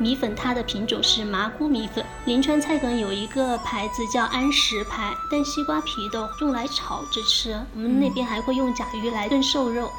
[0.00, 2.04] 米粉它的品种是麻姑米粉。
[2.24, 7.60] 临川菜梗有一个牌子叫安石牌，但西瓜皮的用来炒着吃。
[7.74, 9.90] 我们那边还会用甲鱼来炖瘦肉。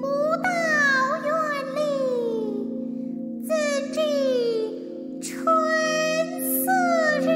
[0.00, 0.06] 不
[0.40, 0.48] 到
[1.26, 1.32] 园
[1.74, 1.80] 里，
[3.44, 3.52] 自
[3.92, 4.00] 知
[5.20, 5.44] 春
[6.40, 6.70] 似
[7.22, 7.26] 日。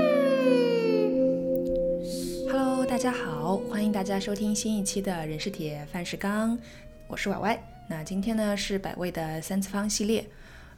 [2.48, 6.57] Hello，大家好，欢迎大家收听新一期的《人是铁，饭是钢》，
[7.09, 7.61] 我是歪歪。
[7.89, 10.29] 那今天呢是百味的三次方系列，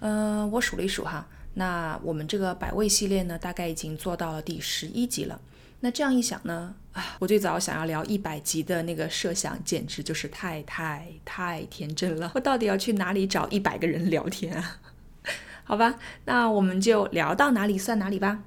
[0.00, 5.40] 呃，我数了一数哈，那我们这个百味系列呢，大概已经做到了第十一集了。
[5.80, 12.32] 那这样一想呢，啊，我最早想要聊一百集的那个设想，简直就是太太太天真了。
[12.34, 14.78] 我到底要去哪里找一百个人聊天啊？
[15.64, 18.42] 好吧，那我们就聊到哪里算哪里吧。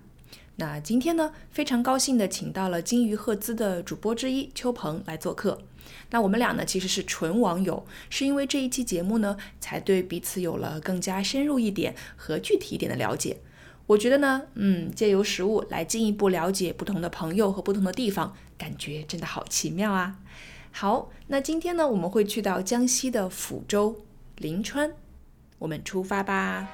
[0.57, 5.61] 那今天呢，非常高兴的请到了金鱼赫兹的主播之一邱鹏来做客。
[6.10, 13.38] 那我们俩呢，其实是纯网友，是因为这一期节目呢，才对彼此有了更加深入一点和具体一点的了解。
[13.88, 20.18] 我觉得呢，嗯，借由食物来进一步了解不同的朋友和不同的地方，感觉真的好奇妙啊！
[20.71, 24.05] 好，那今天呢，我们会去到江西的抚州、
[24.38, 24.93] 临川，
[25.60, 26.70] 我们出发吧。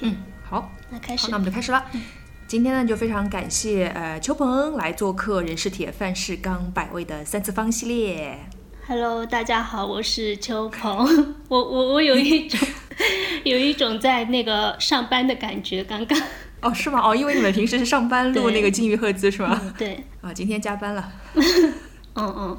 [0.00, 1.84] 嗯，好，那开始那我们就开始了。
[2.48, 8.38] 今天呢，就非常感谢呃邱鹏来做客《人是铁，饭是钢》百味的三次方系列。
[8.86, 11.36] Hello，大家好，我是邱鹏。
[11.48, 12.58] 我我我有一种
[13.44, 16.18] 有一种在那个上班的感觉，刚刚。
[16.62, 17.02] 哦，是吗？
[17.06, 19.60] 哦，因为你们平时是上班录那个金鱼赫兹是吗？
[19.62, 21.12] 嗯，对，啊，今天加班了。
[21.34, 21.74] 嗯
[22.16, 22.56] 嗯，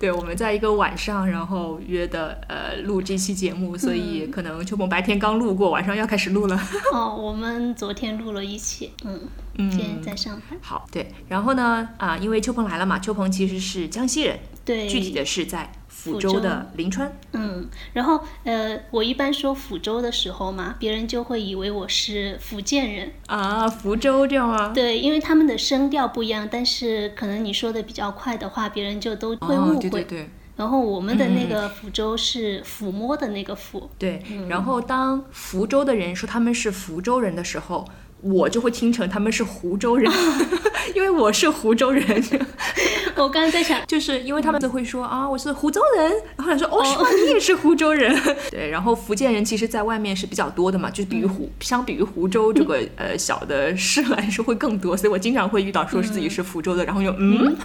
[0.00, 6.58] 对，我们在一个晚上，然后约的呃录这期节目，所以可能秋鹏白天刚录过，晚上要开始录了。
[6.94, 9.28] 哦，我们昨天录了一期，嗯，
[9.58, 10.56] 嗯在上海。
[10.62, 17.12] 好，对，然后呢，啊，因为秋鹏来了嘛，秋鹏其实是江西人，对，具体的是在抚抚州州的临川。
[17.32, 23.10] 嗯，然后呃，我一般说福州的时候嘛，别人就会以为我是福建人。
[23.26, 24.72] 啊，福州这样吗？
[24.74, 29.78] 对，因为他们的声调不一样，但是可能你说的比较快的话，别人就都会误哦，会。
[29.80, 30.30] 对对对。
[30.56, 37.82] 然后我们的那嗯个福州是抚摸的那个抚，对，然后当福州的人说他们是福州人的时候，
[38.20, 40.12] 我就会听成他们是湖州人，
[40.94, 42.04] 因为我是湖州人，
[43.16, 47.08] 我刚刚在想， 就是因为他们都会说啊我是湖州人，然后来说哦是吗？
[47.26, 48.16] 你也是湖州人，
[48.50, 57.56] 对，然后福建人其实在外面是比较多的嘛，就是比于湖，相比于湖州这个呃小的市来说会更多，所以我经常会遇到说是自己是福州的，然后就嗯，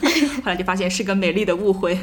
[0.43, 1.97] 后来就发现是个美丽的误会，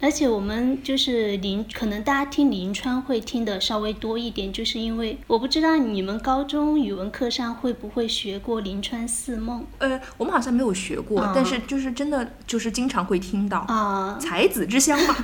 [0.00, 9.64] 而且我们就是临，可能大家听临川会听的稍微多一点，就是因为我不知道你们高中语文课上会不会学过临川四梦。
[9.78, 13.58] 呃，我们好像没有学过，啊但是就是真的就是经常会听到。
[13.68, 15.16] 啊、才子之乡嘛，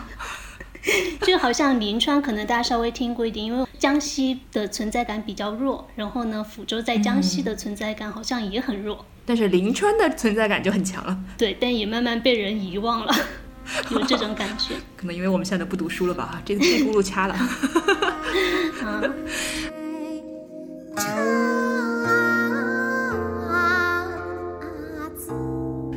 [1.22, 11.18] 就好像临川可能大家稍微听过一点，因为江西的存在感比较弱，然后呢，抚州在江西的存在感好像也很弱，但是临川的存在感就很强了。
[11.38, 13.14] 对，但也慢慢被人遗忘了，
[13.90, 14.74] 有这种感觉。
[14.96, 16.42] 可能因为我们现在不读书了吧？
[16.44, 17.34] 这个这轱辘掐了。
[17.34, 19.02] 啊，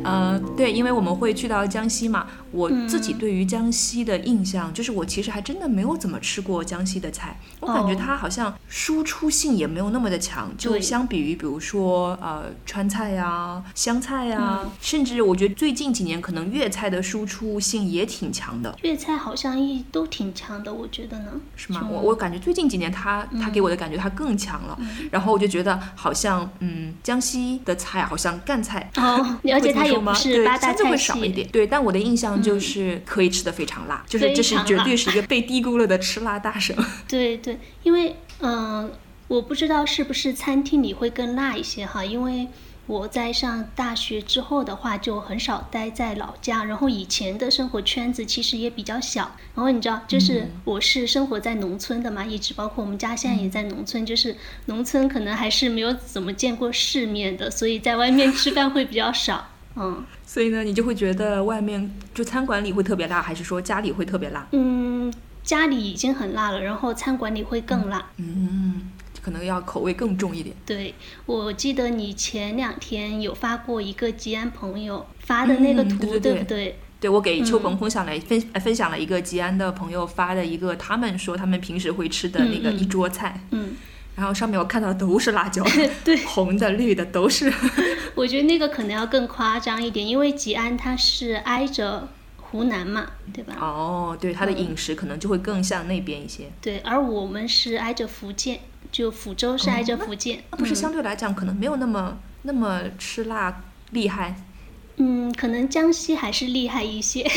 [0.04, 18.78] 呃，对，因为我们会去到江西嘛，我自己对于江西的印象、就是，我其实还真的没有怎么吃过江西的菜，我感觉哦它好像输出性也没有那么的强，就相比于比如说呃川菜呀、湘菜呀，甚至我觉得最近几年可能粤菜的输出性也挺强的。
[18.84, 21.32] 粤菜好像一都挺强的，我觉得呢。
[21.56, 21.88] 是吗？
[21.90, 24.78] 我我感觉最近几年它它给我的感觉它更强了，
[25.10, 28.92] 然后我就觉得好像嗯江西的菜好像赣菜。
[28.98, 31.48] 哦，而且它也会这么说吗不是对八大菜相对会少一系，点。
[31.50, 36.76] 对，但我的印象就是可以吃的非常辣，就是这是绝对是一个被低估了的吃辣大省。
[37.08, 38.92] 对对，因为嗯、呃
[39.30, 42.50] 我不知道是不是餐厅里会更辣一些哈，因为
[42.86, 54.36] 我在上大学之后的话，就很少待在老家，然后以前的生活圈子其实也比较小，然后你知道，就是我是生活在农村的嘛，一直包括我们家现在也在农村，就是
[54.66, 60.04] 农村可能还是没有怎么见过世面的，所以在外面吃饭会比较少，嗯。
[60.26, 64.48] 所以呢，你就会觉得外面就餐馆里会特别辣，还是说家里会特别辣？
[64.52, 68.04] 嗯，家里已经很辣了，然后餐馆里会更辣。
[68.18, 68.92] 嗯，
[69.22, 70.56] 可能要口味更重一点。
[70.66, 70.94] 对，
[71.26, 76.80] 我记得你前两天有发过一个吉安朋友发的那个图，嗯对对对不对？
[77.02, 83.76] 对，我给秋鹏分享了、分呃分享了一个吉安的朋友发的一个，他们说他们平时会吃的那个一桌菜，嗯，
[84.16, 85.64] 然后上面我看到的都是辣椒，
[86.04, 87.52] 对，红的、绿的都是。
[88.16, 92.08] 我觉得那个可能要更夸张一点，因为吉安它是挨着
[92.38, 93.56] 湖南嘛，对吧？
[93.60, 96.52] 哦，对，它的嗯饮食可能就会更像那边一些。
[96.62, 98.60] 对，而我们是挨着福建，
[98.92, 104.36] 就福州是挨着福建，那不是嗯相对来讲可能没有那么那么吃辣厉害。
[104.98, 107.28] 嗯，可能江西还是厉害一些，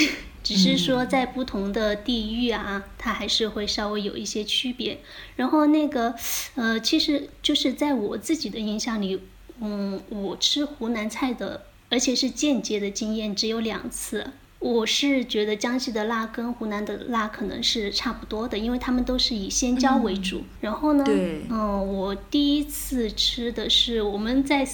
[0.46, 5.00] 只是说嗯在不同的地域啊，它还是会稍微有一些区别。
[5.34, 6.14] 然后那个，
[6.54, 9.20] 呃，其实就是在我自己的印象里，
[9.60, 14.32] 嗯，我吃湖南菜的，而且是间接的经验只有两次。
[14.58, 20.44] 我是觉得江西的辣跟湖南的辣可能是差不多的，因为他们都是以鲜椒为主。
[20.60, 21.04] 然后呢，
[21.50, 24.66] 嗯，我第一次吃的是我们在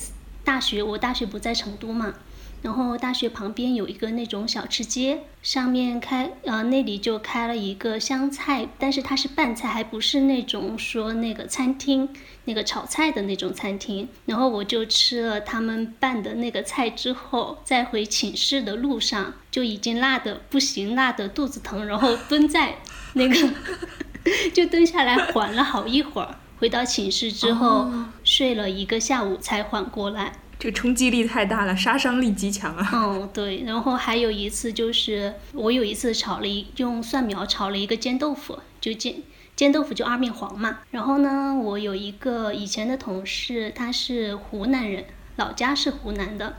[0.44, 2.14] 大学，我大学不在成都嘛，
[2.62, 12.08] 然后大学旁边有一个那种小吃街，上面开呃那里就开了一个湘菜，但是它是拌菜，还不是那种说那个餐厅
[12.44, 14.08] 那个炒菜的那种餐厅。
[14.26, 22.76] 然后我就吃了他们拌的那个菜之后，在回寝室的路上就已经辣的不行，辣的肚子疼，然后蹲在
[23.14, 23.34] 那个
[24.54, 26.36] 就蹲下来缓了好一会儿。
[26.58, 30.38] 回到寝室之后，哦睡了一个下午才缓过来。
[30.58, 32.88] 这个冲击力太大了，杀伤力极强啊！
[32.94, 33.64] 哦，对。
[33.64, 39.16] 然后还有一次就是，我有一次炒了一用蒜苗炒了一个煎豆腐，就煎
[39.56, 40.78] 煎豆腐就二面黄嘛。
[40.92, 45.04] 然后呢，我有一个以前的同事，他是湖南人，
[45.36, 46.54] 老家是湖南的，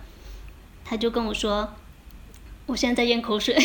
[0.83, 1.73] 他就跟我说，
[2.65, 3.55] 我现在在咽口水。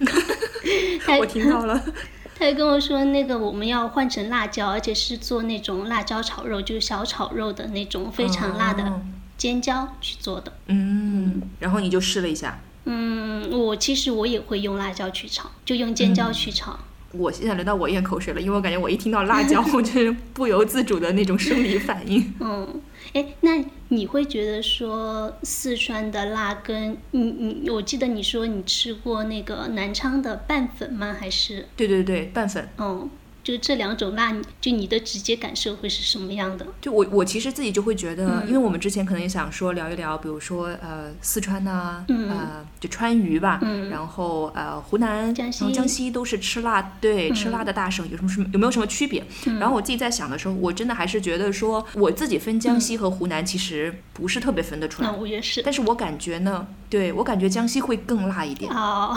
[1.04, 1.82] 他我听到了，
[2.38, 9.00] 他就跟我说，那个我们要换成辣椒，而且是做那种辣椒炒肉，就是小炒肉的那种非常辣的哦
[9.40, 10.52] 尖椒去做的。
[10.66, 12.60] 嗯，然后你就试了一下。
[12.84, 16.78] 嗯，我其实我也会用辣椒去炒，就用尖椒去炒。
[17.12, 22.34] 我现在轮到我咽口水了，因为我感觉我一听到辣椒， 我就是不由自主的那种生理反应。
[22.38, 22.80] 嗯，
[23.14, 31.16] 哎，那你会觉得说四川的辣跟你你，我记得你说你吃过那个南昌的拌粉吗？
[31.18, 32.68] 还是对对对，拌粉。
[32.76, 33.08] 嗯，
[33.42, 36.66] 就这两种辣，就你的直接感受会是什么样的？
[36.80, 49.24] 就我我其实自己就会觉得，嗯因为我们之前可能也想说聊一聊，比如说呃四川呐、嗯呃就川渝吧，嗯然后呃湖南、江西江西都是吃辣，对、嗯吃辣的大省，有什么什么有没有什么区别？
[49.58, 55.62] 然后我自己在想的时候，我真的还是觉得说，我自己分江西和湖南其实不是特别分得出来，那我也是。
[55.62, 58.70] 但是我感觉呢，对我感觉江西会更辣一点。
[58.72, 59.16] 哦，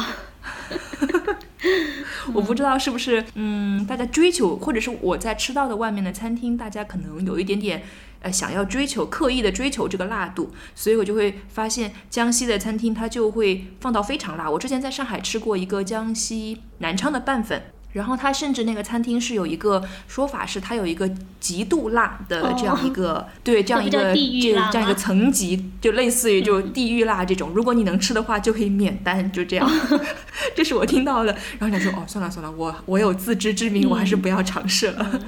[2.33, 7.83] 我不知道是不是，嗯，大家追求，或者是我在吃到的外面的餐厅，大家可能有一点点，
[8.21, 14.49] 呃，想要追求，刻意的追求这个辣度，所以我就会发现江西的餐厅它就会放到非常辣。
[14.49, 17.63] 我之前在上海吃过一个江西南昌的拌粉。
[17.93, 21.09] 然后它甚至那个餐厅是有一个说法，是它有一个
[21.39, 29.69] 极度辣的这样一个、对这样一个这这样一个层级，就类似于就地狱辣这种，如果你能吃的话就可以免单，就这样。
[30.55, 35.19] 这是我听到的，然后想说哦，算了算了，我我有自知之明，我还是不要尝试了。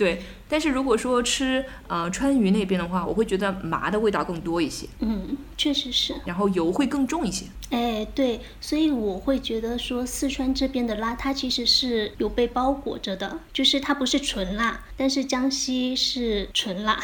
[0.00, 6.14] 对，但是如果说吃呃川渝那边的话，我会觉得麻的味道更多一些，嗯，确实是。
[6.24, 7.44] 然后油会更重一些。
[7.68, 16.98] 哎，对，所以我会觉得说四川这边的辣，它其实是有被包裹着的，就是它不是纯辣，但是江西是纯辣，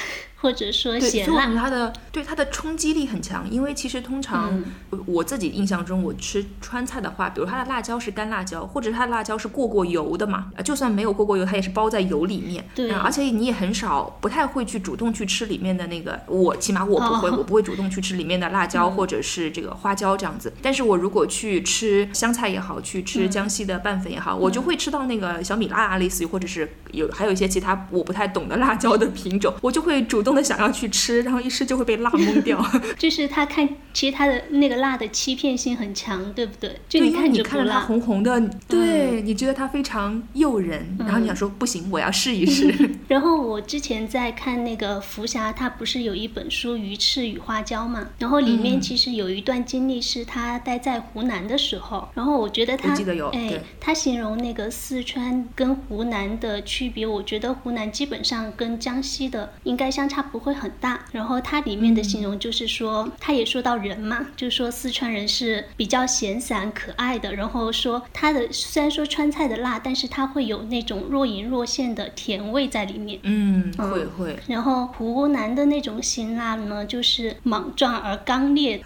[0.47, 1.53] 或者说对，咸辣。
[1.57, 12.65] 它的对它的冲击力很强，因为其实通常、嗯我我自己印象中，我吃川菜的话，比如它的辣椒是干辣椒，或者它的辣椒是过过油的嘛，呃就算没有过过油，它也是包在油里面。
[12.77, 20.53] 对啊而且你也很少，不太会去主动去吃里面的那个，我起码我不会，哦我不会主动去吃里面的辣椒、或者是这个花椒这样子。
[20.63, 32.65] 但是我如果去吃湘菜也好，去吃江西的拌粉也好，我就会吃到那个小米辣啊，类似于或者是有还有一些其他我不太懂的辣椒的品种，我就会主动的想要去吃，然后一吃就会被辣懵掉。
[32.99, 36.79] 就是他看，其实他的那个辣的欺骗性很强，对不对？
[36.89, 42.73] 就你，看你看着它，红红的，对、你觉得它非常诱人，然后你想说不行，我要试一试。
[43.09, 48.07] 然后我之前在看那个福霞，他不是有一本书《鱼翅与花椒》嘛？
[48.19, 61.01] 然后里面嗯其实有一段经历是他待在湖南的时候，然后我觉得他，我记得有哎对，他形容那个四川跟湖南的区别，我觉得湖南基本上跟江西的应该相差不会很大。
[61.13, 73.19] 然后它里面的形容就是说，他也说到人嘛，就是说四川人是比较闲散可爱的，然后说它的虽然说川菜的辣，但是它会有那种若隐若现的甜味在里面。
[73.23, 78.83] 嗯，会会，然后湖南的那种辛辣呢，就是莽撞而刚烈，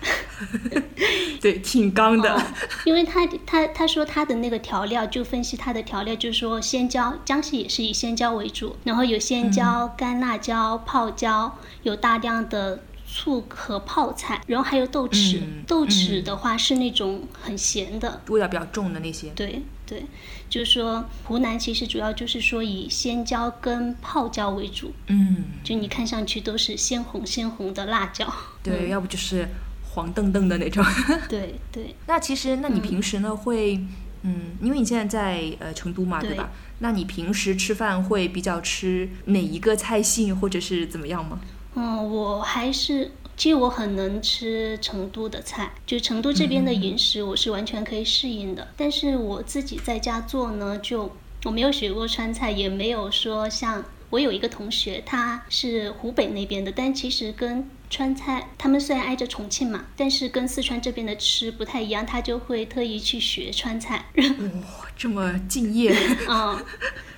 [1.40, 2.34] 对，挺刚的。
[2.34, 2.42] 哦
[2.84, 15.40] 因为他他他说他的那个调料，就分析他的调料，就是说鲜椒，江西也是以鲜椒为主，然后有鲜椒、干辣椒、泡椒，有大量的醋和泡菜，然后还有豆豉。
[15.40, 19.28] 嗯豆豉的话是那种很咸的，味道比较重的那些。
[19.36, 20.04] 对对，
[20.48, 28.26] 就是说湖南其实主要就是说以鲜椒跟泡椒为主，嗯，就你看上去都是鲜红鲜红的辣椒。
[28.62, 29.46] 对，要不就是
[29.92, 30.84] 黄澄澄的那种。
[31.28, 33.80] 对对， 那其实，那你平时呢会，
[34.22, 36.50] 嗯，因为你现在在呃成都嘛，对对吧？
[36.80, 41.40] 那你平时吃饭会比较吃哪一个菜系，或者是怎么样吗？
[41.74, 43.12] 嗯，我还是。
[43.36, 48.68] 其实我很能吃成都的菜，就成都这边的饮食我是完全可以适应的。
[48.76, 51.10] 但是我自己在家做呢，就
[51.44, 64.06] 我没有学过川菜，也没有说像我有一个同学，他是湖北那边的，但其实跟川菜，他们虽然挨着重庆嘛，但是跟四川这边的吃不太一样，他就会特意去学川菜。
[64.14, 65.92] 哇，这么敬业。
[66.30, 66.64] 嗯，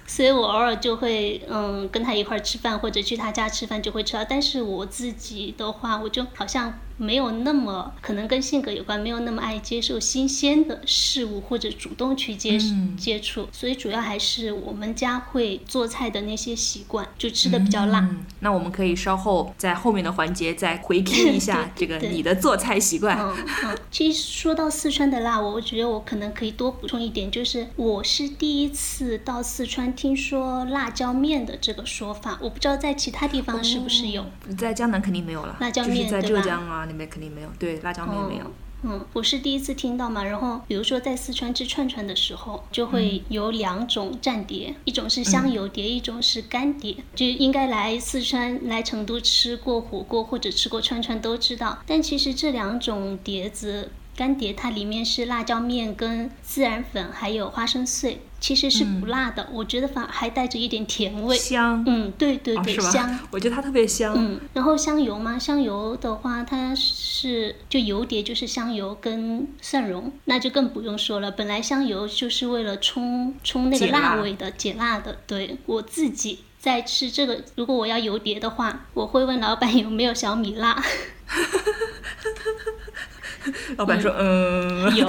[0.07, 4.25] 所以我偶尔就会嗯跟他一块儿吃饭，或者去他家吃饭就会吃到。
[4.25, 13.49] 但是我自己的话，我就好像没有那么可能跟性格有关，没有那么爱接受新鲜的事物或者主动去接、嗯接触。
[13.51, 17.99] 所以主要还是我们家会做菜的那些习惯，就吃的比较辣。
[17.99, 23.19] 嗯，那我们可以稍后在后面的环节再回听一下 这个你的做菜习惯。
[23.19, 34.25] 嗯嗯，其实说到四川的辣，我觉得我可能可以多补充一点，就是我是第一次到四川听说辣椒面的这个说法，我不知道在其他地方是不是有。
[34.57, 38.45] 在江南肯定没有了，辣椒就是在面对吧浙江啊那边肯定没有，对，辣椒面没有。
[38.85, 46.97] 嗯，我是第一次听到嘛，然后比如说在四川吃串串的时候，就会有两种蘸碟，一种是香油碟，一种是干碟。
[47.15, 53.91] 就应该来四川、来成都吃过火锅或者吃过串串都知道，但其实这两种碟子。
[54.15, 61.37] 干碟它里面是辣椒面跟孜然粉，还有花生碎，其实是不辣的，我觉得反而还带着一点甜味。
[61.37, 63.19] 香，嗯，对对对，哦香。
[63.31, 64.13] 我觉得它特别香。
[64.17, 71.31] 嗯，然后香油嘛，香油的话，它是就油碟就是香油跟蒜蓉，那就更不用说了。
[71.31, 75.19] 本来香油就是为了冲冲那个辣辣味的，解辣的。
[75.29, 80.83] 对我自己在吃这个，如果我要油碟的话，我会问老板有没有小米辣，
[83.77, 85.07] 老板说，嗯，有，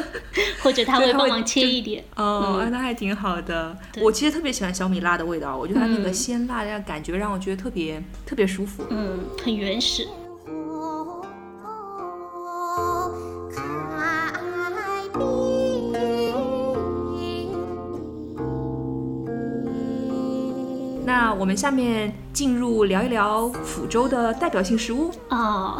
[0.62, 2.04] 或者他会会帮忙切一点。
[2.16, 3.76] 哦，嗯那还挺好的。
[4.00, 8.84] 我其实特别喜欢小米辣的味道，我觉得它那个嗯鲜辣的感觉让我觉得特别特别舒服。
[8.90, 10.06] 嗯，很原始。
[21.06, 25.10] 那我们下面进入聊一聊福州的代表性食物。
[25.28, 25.78] 哦，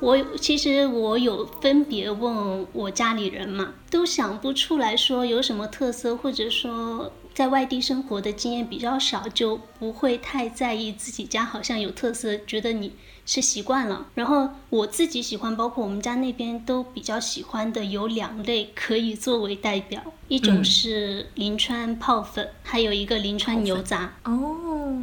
[0.00, 12.92] 我其实我有分别问我家里人嘛，都想不出来说有什么特色，或者说在外地生活的经验比较少，就不会太在意自己家好像有特色，觉得你
[13.30, 14.06] 吃习惯了。
[14.16, 24.14] 然后我自己喜欢，包括我们家那边都比较喜欢的有两类可以作为代表，一种嗯是临川泡粉，还有一个临川牛杂。
[24.24, 24.56] 哦，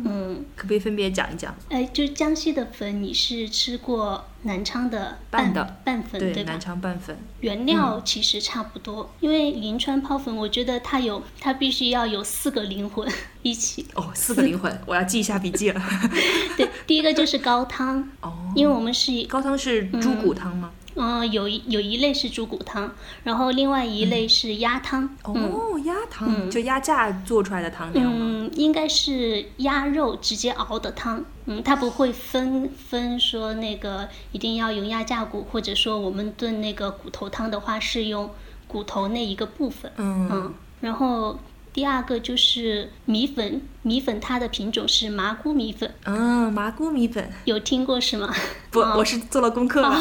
[0.04, 1.56] 嗯，可不可以分别讲一讲？
[1.70, 6.60] 哎，就江西的粉，你是吃过南昌的拌拌的拌粉对，对吧南？
[6.60, 7.18] 昌拌粉。
[7.40, 13.10] 原料其实差不多，因为临川泡粉，我觉得它有它必须要有四个灵魂
[13.50, 13.86] 一起。
[13.96, 15.82] 哦，四个灵魂，我要记一下笔记了。
[16.58, 20.72] 对，第一个就是高汤， 哦，因为我们是高汤是猪骨汤吗？
[21.00, 22.92] 嗯、有一有一类是猪骨汤，
[23.24, 25.08] 然后另外一类是鸭汤。
[25.25, 28.18] 嗯哦，鸭汤，就鸭架做出来的汤那样吗？
[28.20, 31.24] 嗯，应该是鸭肉直接熬的汤。
[31.46, 38.32] 嗯，它不会分分说那个一定要用鸭架骨，或者说我们炖那个骨头汤的话是用
[38.68, 39.92] 骨头那一个部分。
[39.98, 41.38] 嗯嗯，然后
[41.78, 48.34] 第二个就是米粉，米粉它的品种是麻姑米粉，嗯，麻姑米粉，有听过是吗？
[48.72, 49.96] 不，哦我是做了功课了。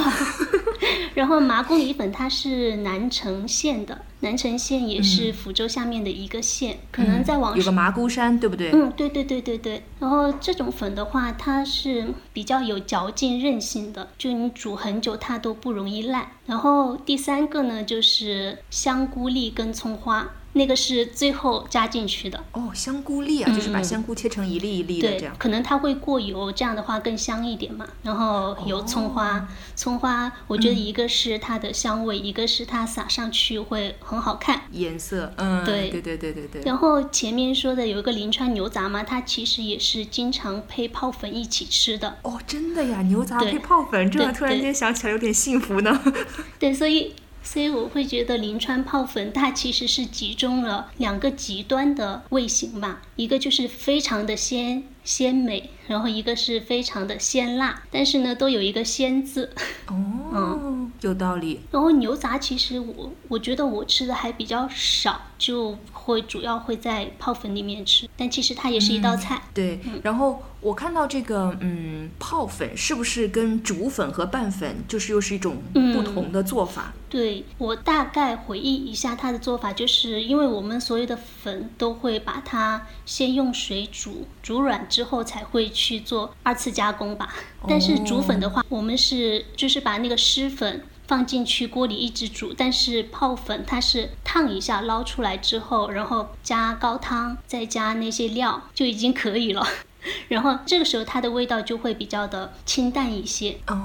[1.12, 8.70] 然后麻姑米粉它是南城县的，南城县也是福州下面的一个县，可能在往嗯有个麻姑山，对不对？
[8.72, 9.82] 嗯，对对对对对。
[10.00, 16.26] 然后这种粉的话，它是比较有嚼劲、韧性的，就你煮很久它都不容易烂。
[16.46, 22.42] 然后第三个呢，就是香菇粒跟葱花，那个是最后加进去的。
[22.52, 25.36] 哦，香菇粒啊，就是把嗯香菇切成一粒一粒的对这样，。
[25.38, 27.86] 可能它会过油，这样的话更香一点嘛。
[28.02, 34.62] 然后有葱花，葱花我觉得一个是它的香味，一个是它撒上去会很好看。
[34.72, 36.62] 颜色，嗯，对对对对对对。
[36.64, 42.16] 然后前面说的有一个临川牛杂嘛，它其实也是经常配泡粉一起吃的。
[42.22, 46.00] 哦，真的呀，牛杂配泡粉，这突然间想起来有点幸福呢。
[46.58, 47.12] 对，所以
[47.46, 59.50] 所以我会觉得临川泡粉它其实是集中了两个极端的味型吧，一个就是非常的鲜鲜美，然后一个是非常的鲜辣，但是呢都有一个鲜字。
[59.86, 61.60] 哦， 有道理。
[61.70, 69.40] 然后牛杂其实我我觉得我吃的还比较少，就会主要会在泡粉里面吃，但其实它也是一道菜。
[69.54, 75.62] 对，然后我看到这个，嗯，泡粉是不是跟煮粉和拌粉就是又是一种
[75.94, 76.92] 不同的做法？
[77.08, 87.34] 对我大概回忆一下它的做法，就是因为我们所有的粉都会把它先用水煮，煮软之后才会去做二次加工吧。
[87.68, 99.66] 但是煮粉的话，我们是就是把那个湿粉放进去锅里一直煮，但是泡粉它是烫一下捞出来之后，然后加高汤，再加那些料就已经可以了。
[100.28, 103.58] 然后这个时候它的味道就会比较的清淡一些。
[103.66, 103.76] 哦，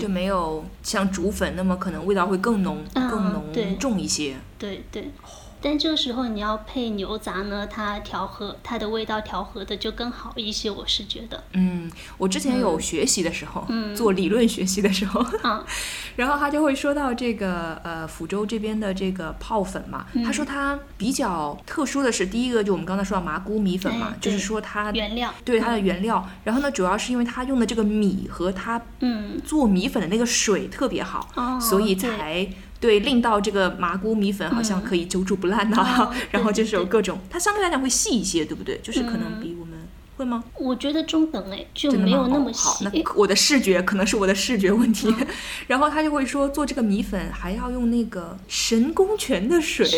[0.00, 4.36] 就没有像煮粉那么可能味道会更浓、嗯更浓对重一些。
[4.56, 5.10] 对对，
[5.64, 11.42] 但这个时候你要配牛杂呢，它调和它的味道调和的就更好一些，我是觉得。
[11.54, 13.66] 嗯，我之前有学习的时候，
[13.96, 15.64] 做理论学习的时候，啊，
[16.16, 20.44] 然后他就会说到这个呃福州这边的这个泡粉嘛，他说。
[20.44, 32.46] 它比较特殊的是，第一个就我们刚才说到麻姑米粉嘛哎，就是说它原料对它的原料，然后呢，主要是因为它用的这个米和它嗯，做米粉的那个水特别好，哦所以才
[32.80, 38.78] 对令到这个麻姑米粉好像可以久煮不烂呐、哦 然后就是有各种，它相对来讲会细一些，对不对？
[38.82, 39.74] 就是可能比我们、
[40.16, 40.44] 会吗？
[40.58, 42.84] 我觉得中等哎，就没有那么细。
[42.84, 45.12] 那我的视觉可能是我的视觉问题。
[45.66, 49.88] 然后他就会说，做这个米粉还要用那个神功泉的水。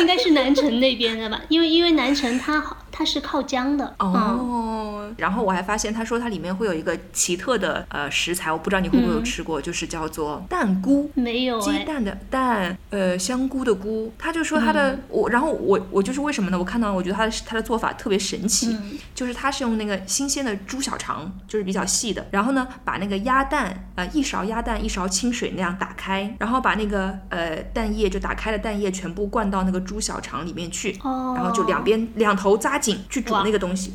[0.00, 3.94] 应该是南城那边的吧，因为因为南城它好它是靠浆的。
[3.98, 11.10] 嗯，哦，然后我还发现他说它里面会有一个奇特的呃食材，我不知道你会不会有嗯吃过，就是叫做蛋菇。
[11.12, 11.60] 没有哎。
[11.60, 16.58] 鸡蛋的蛋，呃，香菇的菇，他就说他的、嗯我，然后我我就是为什么呢？
[16.58, 31.34] 我看到我觉得他的他的做法特别神奇，嗯就是他是用那个新鲜的猪小肠，就是比较细的，然后呢把那个鸭蛋，呃一勺鸭蛋一勺清水那样打开，然后把那个呃蛋液就打开的蛋液全部灌到那个猪小肠里面去，哦。
[31.36, 33.92] 然后就两边两头扎紧去煮那个东西。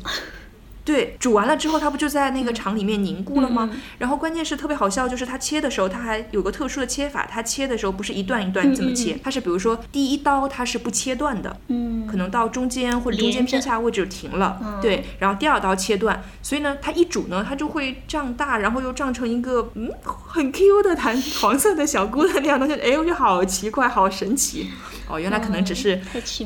[0.84, 3.70] 对，煮完了之后，它不就在那个肠里面凝固了吗？
[3.72, 7.24] 嗯然后关键是特别好笑，就是它切的时候，它还有个特殊的切法。
[7.30, 24.68] 它切的时候不是一段一段这么切，嗯嗯它是比如说第一刀它是不切断的，嗯，可能到中间或者中间偏下位置就停了，嗯对，然后第二刀切断，所以呢，它一煮呢，它就会胀大，然后又胀成一个嗯很 Q 的弹黄色的小姑的那样东西，哎，我觉得好奇怪，好神奇，
[25.08, 26.00] 哦，原来可能只是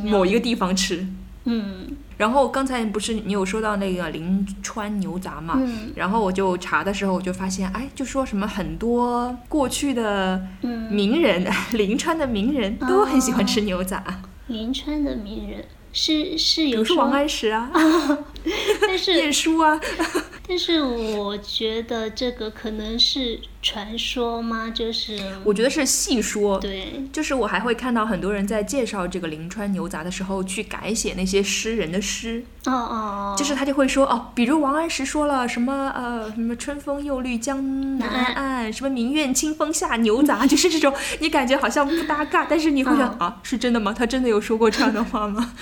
[0.05, 1.07] 某一个地方吃。
[1.49, 5.55] 嗯然后刚才不是你有说到那个临川牛杂嘛？
[5.59, 5.93] 嗯。
[5.95, 14.03] 然后我就查的时候，我就发现，哎，就说什么很多过去的嗯，名人， 临川的名人都很喜欢吃牛杂，
[14.47, 17.71] 临川的名人是是有比如说王，安石啊、
[18.81, 19.81] 但是念书啊，
[20.49, 24.71] 但是我觉得这个可能是传说吗？
[24.71, 26.59] 就是我觉得是戏说。
[26.61, 43.93] 对，就是我还会看到很多人在介绍这个临川牛杂的时候，去改写那些诗人的诗，哦哦，就是他就会说哦，比如王安石说了什么呃什么春风又绿江南岸，什么明月清风下牛杂， 就是这种你感觉好像不搭嘎，但是你会想、嗯啊，是真的吗？
[43.93, 45.55] 他真的有说过这样的话吗？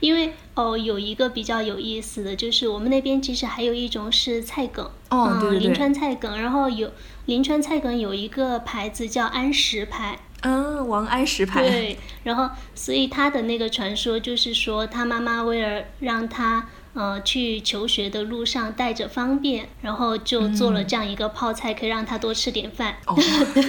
[0.00, 5.68] 因为哦，有一个比较有意思的就是我们那边其实还有一种是菜梗，嗯哦对对对。
[5.68, 6.90] 临川菜梗，然后有
[7.26, 22.96] 临川菜梗有一个牌子叫安石牌，嗯，王安石牌，对，然后所以他的那个传说就是说，他妈妈为了让他呃去求学的路上带着方便，然后就做了这样一个泡菜，可以让他多吃点饭。
[23.06, 23.16] 哦，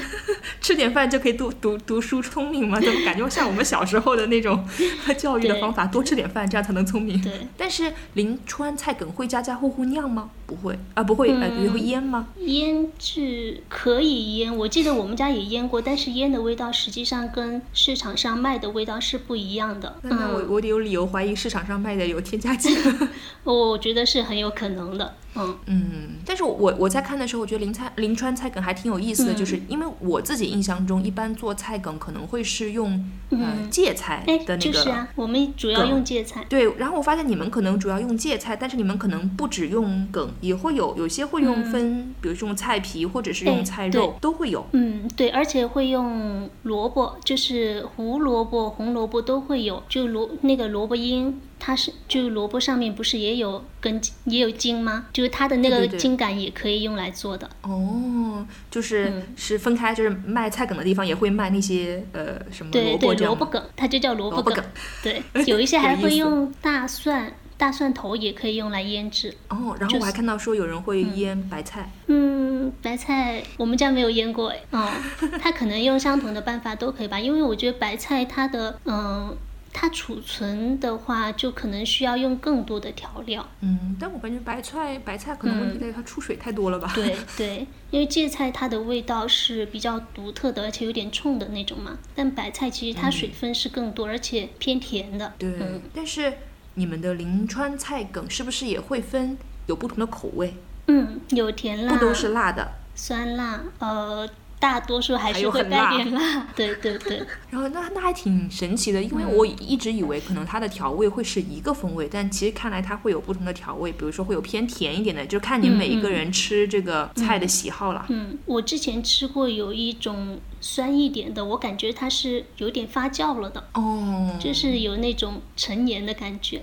[0.62, 2.80] 吃点饭就可以读读读书聪明吗？
[2.82, 4.68] 就感觉像我们小时候的那种
[5.18, 7.22] 教育的方法，多吃点饭，这样才能聪明。
[7.22, 10.30] 对，但是临川菜梗会家家户户酿吗？
[10.54, 12.28] 不会啊，不会，呃，嗯会腌吗？
[12.40, 19.96] 腌制可以腌，我记得我们家也腌过，但是腌的味道实际上跟市场上卖的味道是不一样的。
[20.04, 22.70] 那那我嗯，我得有理由怀疑市场上卖的有添加剂。
[23.44, 25.16] 我觉得是很有可能的。
[25.36, 25.82] 嗯嗯，
[26.26, 32.92] 但是我我在看的时候，我觉得临菜临川菜梗还挺有意思的，嗯就是因为我自己印象中，一般做菜梗可能会是用
[33.30, 34.58] 呃嗯芥菜哎的，那个。
[34.58, 36.46] 就是啊，我们主要梗用芥菜。
[36.48, 44.66] 对，然后我发现你们可能主要用芥菜，但是你们可能不只用梗，也会有有些会用嗯分，比如说用菜皮或者是哎用菜肉、都会有。
[44.72, 51.34] 嗯，对，而且会用萝卜，就是胡萝卜、红萝卜都会有，就萝那个萝卜缨，
[51.66, 55.06] 它是就是萝卜上面不是也有根也有茎吗？
[55.14, 57.50] 就是它的那个茎秆也可以用来做的。
[57.62, 64.54] 哦，就是、嗯是分开，就是卖菜梗的地方也会卖那些呃什么对对，萝卜梗，它就叫萝卜梗。
[64.54, 64.66] 萝卜梗
[65.02, 69.34] 对， 有一些还会用大蒜，大蒜头也可以用来腌制。
[69.48, 74.60] 哦，然后我还看到说有人会腌白菜，嗯，白菜我们家没有腌过哎。
[74.72, 74.90] 哦，
[75.42, 79.34] 它可能用相同的办法都可以吧，因为我觉得白菜它的嗯。
[79.74, 83.46] 它储存的话，就可能需要用更多的调料。
[83.62, 86.94] 嗯，但我感觉白菜白菜可能问题在于它出水太多了吧？
[86.96, 91.98] 嗯对对，因为芥菜它的味道是比较独特的，而且有点冲的那种嘛。
[92.16, 95.34] 但白菜其实它水分是更多，而且偏甜的。
[95.38, 96.32] 对，嗯但是
[96.76, 100.54] 你们的临川菜梗是不是也会分有不同的口味？
[100.88, 102.72] 嗯，有甜辣，不都是辣的？
[102.96, 104.30] 酸辣，呃，
[104.64, 106.48] 大多数还还是会带点辣。
[106.56, 118.06] 对对对，然后那那还挺神奇的，因为嗯我一直以为可能它的调味会是一个风味，但其实看来它会有不同的调味，比如说会有偏甜一点的，就看你嗯每一个人吃这个菜的喜好了。
[118.08, 126.62] 嗯，我之前吃过有一种酸一点的，我感觉它是有点发酵了的，哦，就是有那种陈年的感觉。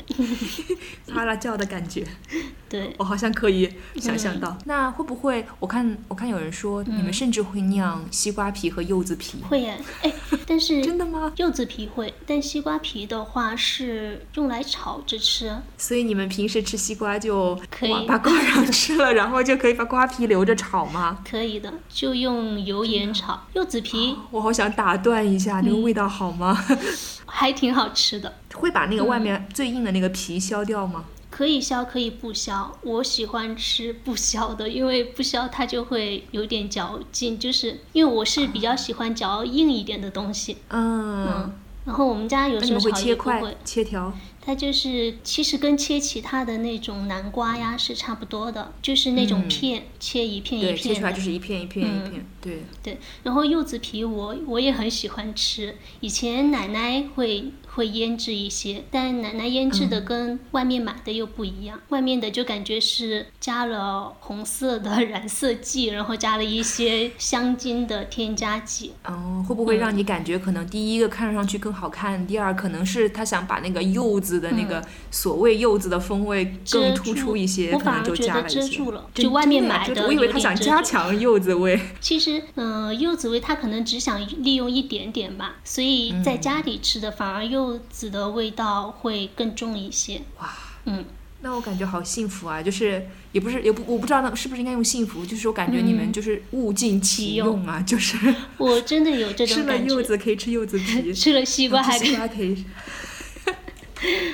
[1.06, 2.06] 发了酵的感觉，
[2.66, 4.58] 对，我好像可以想象嗯到。
[4.64, 5.44] 那会不会？
[5.58, 10.10] 我看我看有人说，你们甚至会酿西瓜皮和柚子皮，会耶，哎，
[10.46, 11.30] 但是 真的吗？
[11.36, 15.54] 柚子皮会，但西瓜皮的话是用来炒着吃。
[15.76, 21.18] 所以你们平时吃西瓜就可以哇把瓜瓤吃了，然后就可以把瓜皮留着炒吗？
[21.28, 23.38] 可以的，就用油盐炒。
[23.52, 23.89] 柚子皮
[24.30, 26.56] 我好想打断一下，那个味道好吗？
[27.26, 31.04] 还挺好吃的，会把那个外嗯面最硬的那个皮削掉吗？
[31.30, 32.70] 可以削可以不削。
[32.82, 40.58] 我喜欢吃不削的，因为不削它就会有点嚼劲，就是因为我是比较喜欢嚼硬一点的东西。
[40.68, 41.52] 嗯，嗯，
[41.86, 44.12] 然后我们家有时候炒也不切块，、切条？
[44.42, 52.26] 它就是其实跟切其他的那种南瓜呀是差不多的，就是那种嗯片、切一片一对，片切出来的就是一片一片一嗯片。
[52.40, 68.92] 对，对，然后柚子皮我我也很喜欢吃，以前奶奶会会腌制一些，但奶奶腌制嗯的跟外面买的又不一样，外面的就感觉是加了红色的染色剂，然后加了一些香精的添加剂。
[69.04, 78.60] 哦，会不会嗯让你感觉可能第一个看上去更好看，第二可能是他想把那个柚子的那个所谓柚子的风味更突出一些，可能就加了一些。
[78.60, 81.80] 遮住了，就外面买的我以为他想加强柚子味。
[82.00, 90.22] 其实，嗯、柚子味他可能只想利用一点点吧，所以在嗯家里吃的反而柚子的味道会更重一些。
[90.38, 90.50] 哇，
[90.86, 91.04] 嗯，
[91.42, 92.62] 那我感觉好幸福啊！
[92.62, 98.16] 就是也不是也不我不知道那是不是应该用幸福，就是我感觉你们就是物尽其用啊，就是
[98.56, 99.76] 我真的有这种吃了。
[99.78, 102.64] 柚子可以吃柚子皮，吃了西瓜还可以西瓜可以，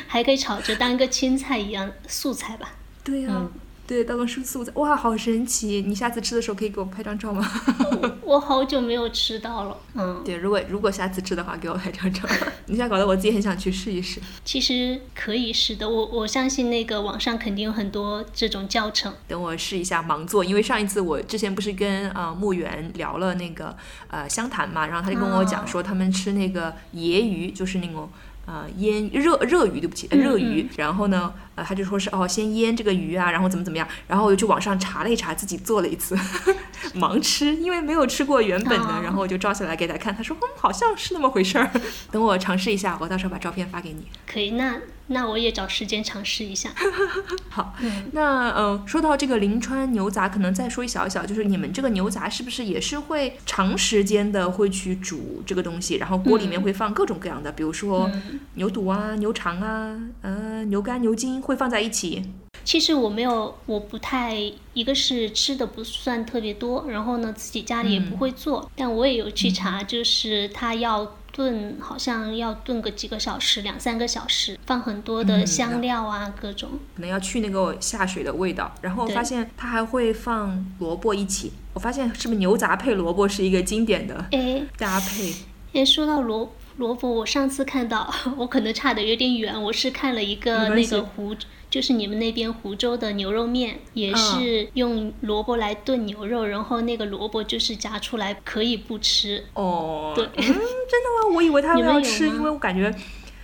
[0.07, 2.75] 还可以炒着当个青菜一样素菜吧。
[3.03, 3.49] 对呀、
[3.87, 5.85] 对，当个素素菜，哇，好神奇！
[5.87, 7.49] 你下次吃的时候可以给我拍张照吗？
[8.23, 9.77] 我好久没有吃到了。
[9.95, 12.23] 嗯，对，如果如果下次吃的话，给我拍张照。
[12.67, 14.21] 你现在搞得我自己很想去试一试。
[14.45, 19.15] 其实可以试的，我我相信那个网上肯定有很多这种教程。
[19.29, 23.77] 等我试一下盲做，因为上一次我之前不是跟啊木原聊了那个
[24.09, 28.11] 呃湘潭嘛，然后他就跟我讲说他们吃那个椰鱼，就是那种。
[28.47, 30.69] 呃，腌热热鱼，对不起，热鱼。
[30.77, 33.87] 然后呢，呃，他就说是哦，先腌这个鱼啊，然后怎么怎么样。
[34.07, 36.17] 然后我就去网上查了一查，自己做了一次，
[36.95, 40.15] 盲吃，因为没有吃过原本的，哦然后我就照下来给他看。
[40.15, 41.69] 他说，嗯，好像是那么回事儿。
[42.13, 44.07] 等我尝试一下，我到时候把照片发给你。
[44.27, 44.77] 可以，那
[45.09, 46.71] 那我也找时间尝试一下。
[47.49, 62.23] 好，嗯那呃，说到这个临川牛杂，可能再说一小小，就是你们这个牛杂是不是也是会长时间的会去煮这个东西，然后锅里面嗯会放各种各样的，比如说嗯，牛肚啊、牛肠啊、呃、牛肝、牛筋会放在一起。
[62.65, 64.35] 其实我没有，我不太，
[64.75, 76.71] 一个是吃的不算特别多，然后呢自己家里也不嗯会做，但我也有去查，就是它要炖，好像要炖个几个小时，两三个小时，放很多的嗯香料啊，各种。
[76.95, 81.53] 可能要去那个下水的味道，然后我发现它还会放萝卜一起。
[81.75, 85.35] 我发现是不是牛杂配萝卜是一个经典的哎搭配？
[85.75, 91.35] 哎，说到萝萝卜，我上次看到， 我可能差的有点远，我是看了一个那个湖，
[91.71, 99.43] 就是你们那边湖州的牛肉面，也嗯是用萝卜来炖牛肉，然后那个萝卜就是夹出来可以不吃。
[99.55, 101.35] 哦，对嗯，真的吗？
[101.35, 102.95] 我以为他 们要吃，因为我感觉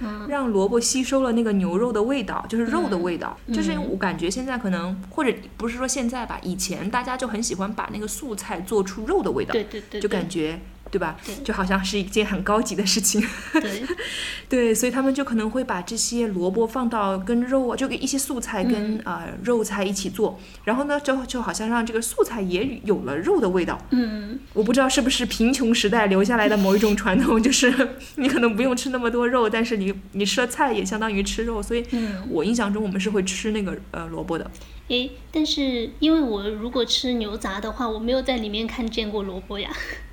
[0.01, 3.37] 嗯让萝卜吸收了那个牛肉的味道，就是肉的味道。
[3.47, 10.61] 嗯就是我感觉现在可能，或者不是说现在吧，以前大家就很喜欢把那个素菜做出肉的味道，对对对，就对感觉
[10.93, 11.17] 对吧？
[11.25, 13.21] 对就好像是一件很高级的事情。
[13.55, 13.83] 对，
[14.49, 23.81] 对，所以他们就可能会把这些萝卜放到跟肉啊，就给一些素菜跟、呃肉菜一起做，然后呢，就就好像让这个素菜也有了肉的味道。
[23.91, 27.73] 嗯，我不知道是不是贫穷时代留下来的某一种传统，就是
[28.17, 34.51] 你可能不用吃那么多肉，但是你你吃了菜也相当于吃肉，所以嗯我印象中我们是会吃那个呃萝卜的。
[34.89, 39.71] 诶，但是因为我如果吃牛杂的话，我没有在里面看见过萝卜呀。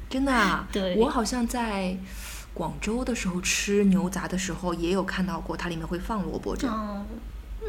[0.09, 0.67] 真的啊？
[0.73, 1.95] 对我好像在
[2.53, 6.75] 广州的时候吃牛杂的时候也有看到过，它里面会放萝卜这样。
[6.75, 7.05] 哦，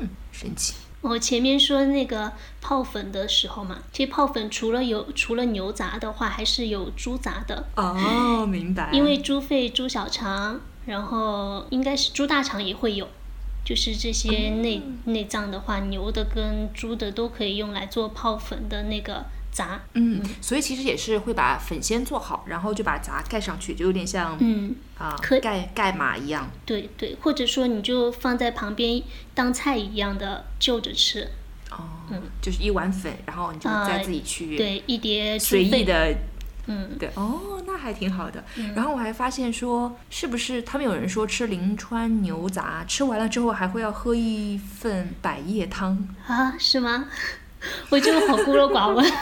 [0.01, 0.75] 嗯，神奇。
[1.03, 8.91] 我前面说那个泡粉的时候嘛，其实泡粉除了有除了牛杂的话，还是有猪杂的，哦，明白。
[8.93, 13.09] 因为猪肺、猪小肠，然后应该是猪大肠也会有，
[13.65, 19.25] 就是这些内、内脏的话，牛的跟猪的都可以用来做泡粉的那个
[19.61, 19.81] 杂。
[19.95, 26.51] 嗯，所以其实也是会把粉先做好，然后就把杂盖上去，就有点像嗯，啊、可盖盖码一样。
[26.65, 29.03] 对对，或者说你就放在旁边
[29.35, 31.29] 当菜一样的就着吃。
[31.71, 31.79] 哦，
[32.43, 36.17] 就是一碗粉，然后你就再啊自己去对，一碟随意，的
[36.67, 38.45] 嗯，对，哦，那还挺好的。
[38.75, 46.09] 然后我还发现说，是不是他们有人说吃临川牛杂，吃完了之后还会要喝一份百叶汤？
[46.27, 47.07] 啊，是吗？
[47.91, 49.05] 我觉得好孤陋寡闻。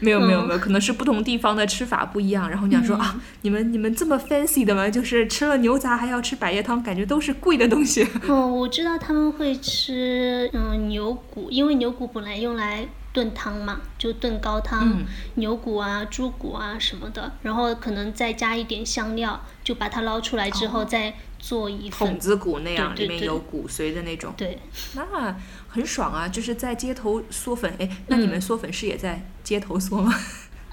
[0.00, 2.48] 没有没有嗯没有，可能是不同地方的吃法不一样。
[2.48, 4.88] 然后你想说、啊，你们你们这么 fancy 的吗？
[4.88, 8.06] 就是吃了牛杂还要吃百叶汤，感觉都是贵的东西。
[8.26, 22.10] 哦，我知道他们会吃嗯牛骨，因为牛骨本来用来炖汤嘛，就炖高汤，嗯牛骨啊、猪骨啊什么的，然后可能再加一点香料，就把它捞出来之后再做一份。
[22.10, 24.58] 筒子骨那样，对对对里面有骨髓的那种，对，
[24.94, 25.34] 那
[25.66, 26.28] 很爽啊！
[26.28, 30.14] 就是在街头嗦粉，哎，那你们嗦粉是也在街头嗦吗？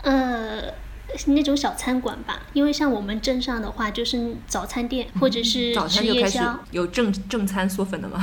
[0.01, 0.61] 呃，
[1.27, 8.21] 那种小餐馆吧，因为像我们镇上的话，就是早餐店或者是嗯早餐吃就开始夜宵，有正正餐嗦粉的吗？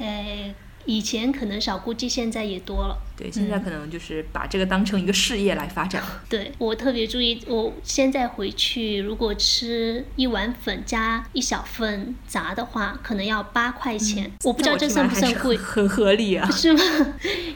[0.00, 0.52] 呃，
[0.86, 2.96] 以前可能少，估计现在也多了。
[3.16, 6.02] 对，现在可能就是把这个当成一个事业来发展。
[6.28, 14.30] 对我特别注意，我现在回去如果吃一碗粉加一小份杂的话，可能要八块钱。
[14.42, 16.48] 我不知道这算不算贵，很合理啊。
[16.50, 16.80] 是吗？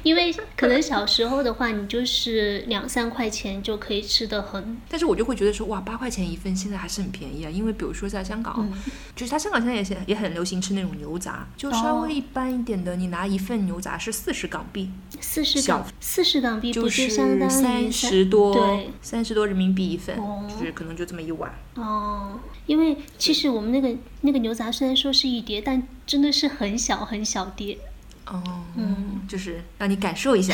[0.02, 7.50] 因为可能小时候的话，你就是两三块钱就可以吃的很， 但是我就会觉得说，哇，八块钱一份，现在还是很便宜啊。
[7.50, 8.72] 因为比如说在香港，嗯
[9.16, 21.54] 就是它香港现在也是也很流行吃那种牛杂，就稍微一般一点的，你拿一份牛杂是四十港币，四十小港四十港币不就是相当于三十多对，三十多人民币一份，哦就是可能就这么一碗。
[21.76, 27.78] 哦，因为其实我们那个那个牛杂虽然说是一碟，但真的是很小很小碟。
[28.26, 28.42] 哦，
[28.74, 30.52] 嗯，就是让你感受一下。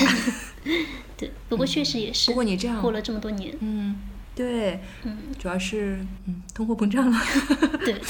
[1.17, 2.31] 对，不过确实也是。
[2.31, 3.97] 不过你这样过了这么多年，嗯，
[4.35, 7.19] 对，嗯，主要是嗯通货膨胀了。
[7.85, 8.01] 对，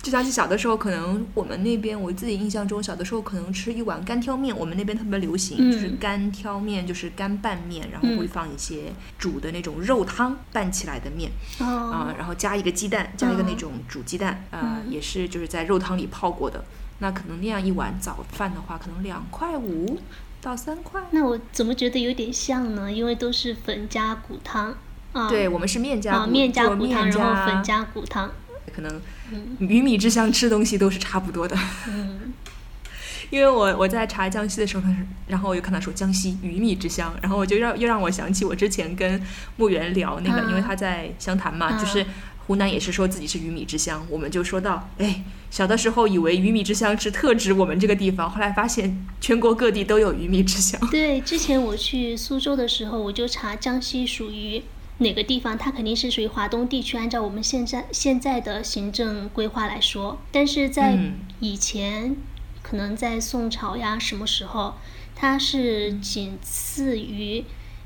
[0.00, 16.64] 就想起小的时候，可能我们那边我自己印象中，小的时候可能吃一碗干挑面，我们那边特别流行，嗯就是干挑面，就是干拌面，然后会嗯放一些煮的那种肉汤拌起来的面啊、哦，然后加一个鸡蛋，加一个那种煮鸡蛋，啊、嗯也是就是在肉汤里泡过的。
[16.98, 19.98] 那可能那样一碗早饭的话，可能两块五
[20.40, 21.02] 到三块。
[21.10, 22.90] 那我怎么觉得有点像呢？
[22.90, 24.74] 因为都是粉加骨汤
[25.16, 28.30] 啊，对我们是面加啊，骨，面加做骨汤，面然后粉加骨汤，
[28.74, 29.00] 可能
[29.32, 31.56] 嗯鱼米之乡吃东西都是差不多的。
[31.88, 32.32] 嗯，
[33.30, 34.82] 因为我我在查江西的时候，
[35.26, 39.20] 然后我又看到说江西鱼米之乡，然后我就让又让我想起我之前跟
[39.56, 42.04] 牧原聊那个，嗯因为他在湘潭嘛，嗯就是
[42.46, 50.80] 湖南也是说自己是鱼米之乡，我们就说到，哎，小的时候以为鱼米之乡是特指我们这个地方，后来发现全国各地都有鱼米之乡。
[50.88, 54.62] 对，之前我去苏州的时候，我就查江西属于
[54.98, 62.16] 哪个地方，它肯定是属于华东地区，按照我们现在现在的行政规划来说，但是在嗯以前，
[62.62, 64.74] 可能在宋朝呀什么时候，
[65.14, 67.44] 它是仅次于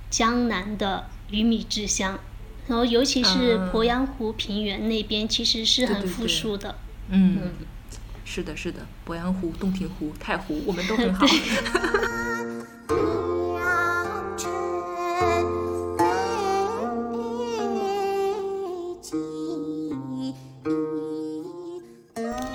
[0.08, 2.20] 江南的鱼米之乡。
[2.68, 6.78] 然后，尤其是嗯鄱阳湖平原那边，其实是很富对对对庶的。
[7.08, 7.40] 嗯，
[8.24, 11.26] 是的，是的，鄱阳湖、洞庭湖、太湖，我们都 很好。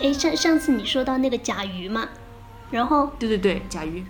[0.06, 2.10] 哎，上上次你说到那个甲鱼嘛，
[2.70, 4.06] 然后对对对，甲鱼。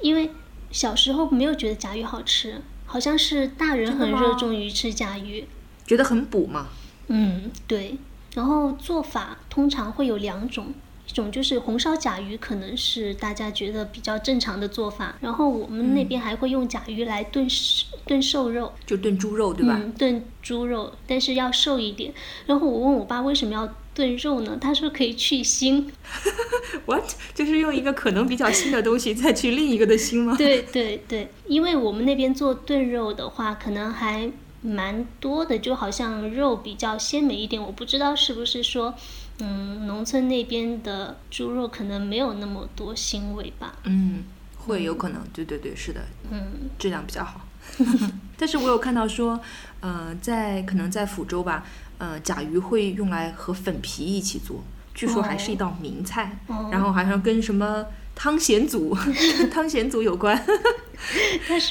[0.00, 0.30] 因为
[0.70, 5.44] 小时候没有觉得甲鱼好吃，好像是大人很热衷于吃甲鱼。
[5.86, 6.68] 觉得很补嘛。
[7.08, 7.98] 嗯，对。
[8.34, 10.72] 然后做法通常会有两种，
[11.06, 15.16] 一种就是红烧甲鱼，可能是大家觉得比较正常的做法。
[15.20, 19.78] 然后我们那边还会用甲鱼来炖瘦炖瘦肉，就炖猪肉对吧？
[19.78, 22.14] 嗯，炖猪肉，但是要瘦一点。
[22.46, 24.58] 然后我问我爸为什么要炖肉呢？
[24.60, 25.86] 他说可以去腥。
[26.84, 27.14] What？
[27.34, 30.36] 就是用一个可能比较腥的东西再去另一个的腥吗？
[30.36, 34.30] 对对对，因为我们那边做炖肉的话，可能还
[34.60, 37.60] 蛮多的，就好像肉比较鲜美一点。
[37.60, 38.94] 我不知道是不是说，
[39.38, 43.78] 嗯，农村那边的猪肉可能没有那么多腥味吧。
[43.84, 44.24] 嗯，
[44.58, 47.40] 会有可能，对对对，是的，嗯质量比较好。
[48.38, 49.40] 但是我有看到说，
[49.80, 51.66] 呃，在可能在福州吧，
[51.98, 54.62] 呃，甲鱼会用来和粉皮一起做，
[54.94, 58.96] 据说还是一道名菜，哦然后好像跟什么汤显祖、
[59.52, 60.40] 汤显祖有关。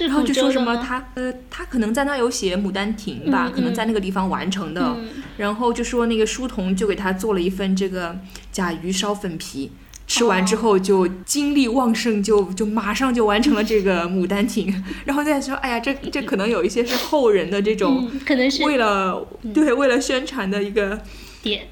[0.08, 4.82] 然后就说什么他呃他可能在那有写《牡丹亭》吧，嗯可能在那个地方完成的。
[4.98, 8.18] 嗯然后就说那个书童就给他做了一份这个
[8.52, 9.70] 甲鱼烧粉皮。
[10.08, 14.72] 吃完之后就精力旺盛，就就马上就完成了这个 《牡丹亭》，
[15.06, 21.02] 然后再说，哎呀，这这可能有一些是后人的这种嗯，可能是为了、对为了宣传的一个
[21.42, 21.68] 点，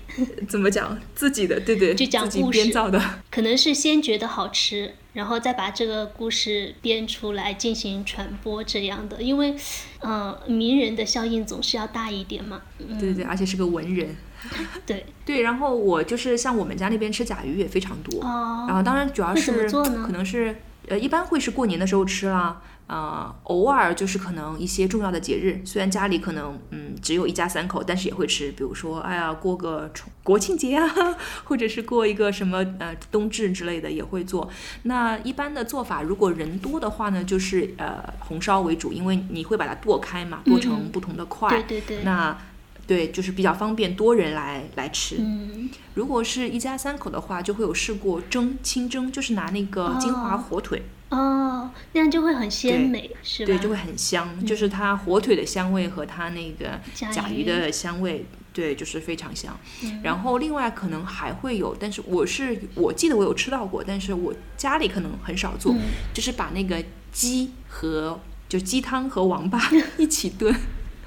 [0.47, 9.21] 怎么讲自己的对对就讲故事编造的，可能是先觉得好吃，然后再把这个故事编出来进行传播这样的。
[9.21, 9.55] 因为，
[9.99, 12.61] 呃，名人的效应总是要大一点嘛。
[12.79, 14.15] 嗯，对对对，而且是个文人。
[14.85, 15.05] 对。
[15.25, 18.65] 对，然后我就是像我们家那边吃甲鱼也非常多，哦。
[18.67, 20.55] 然后当然主要是可能是
[20.87, 30.85] 呃一般会是过年的时候吃啦，呃偶尔就是可能一些重要的节日，虽然家里可能嗯只有一家三口，但是也会吃，比如说哎呀过个重国庆节啊，
[31.45, 34.49] 或者是过一个什么呃冬至之类的也会做。
[34.83, 42.03] 那一般的做法，如果人多的话呢，就是呃红烧为主，因为你会把它剁开嘛，剁成嗯不同的块，对对对。
[42.03, 42.37] 那
[42.85, 45.17] 对就是比较方便多人来来吃。
[45.19, 53.47] 嗯，如果是一家三口的话，就会有试过蒸清蒸，就是拿那个金华哦火腿，哦，那样就会很鲜美，是吧？
[53.47, 59.57] 对，就会很香，就是它火腿的香味和它那个甲甲鱼鱼的香味，对，就是非常香。
[59.83, 65.79] 嗯然后另外可能还会有，但是我是我记得我有吃到过，但是我家里可能很少做，嗯
[66.13, 68.19] 就是把那个鸡和
[68.49, 69.59] 就鸡汤和王八
[69.97, 70.53] 一起炖。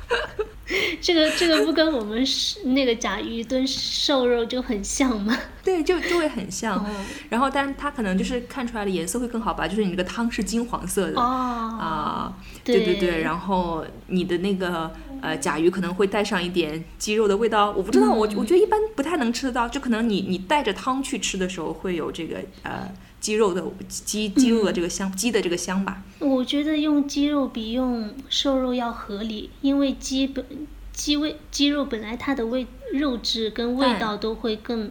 [1.00, 5.36] 这个这个不跟我们是那个甲鱼炖瘦肉就很像吗？
[5.62, 6.76] 对，就就会很像。
[6.76, 6.86] 哦
[7.30, 11.20] 然后，但它可能就是看出来的颜色会更好吧，就是你那个汤是金黄色的。
[11.20, 14.90] 哦，啊，对对对，然后你的那个
[15.22, 22.88] 呃甲鱼可能会带上一点鸡肉的味道，我不知道，我我觉得一般不太能吃得到，就可能你你带着汤去吃的时候会有这个呃
[23.26, 26.00] 鸡肉的鸡鸡肉的这个香，鸡的这个香吧。
[26.20, 30.46] 我觉得用鸡肉比用瘦肉要合理，因为鸡本
[30.92, 34.88] 鸡味鸡肉本来它的味肉质跟味道都会更，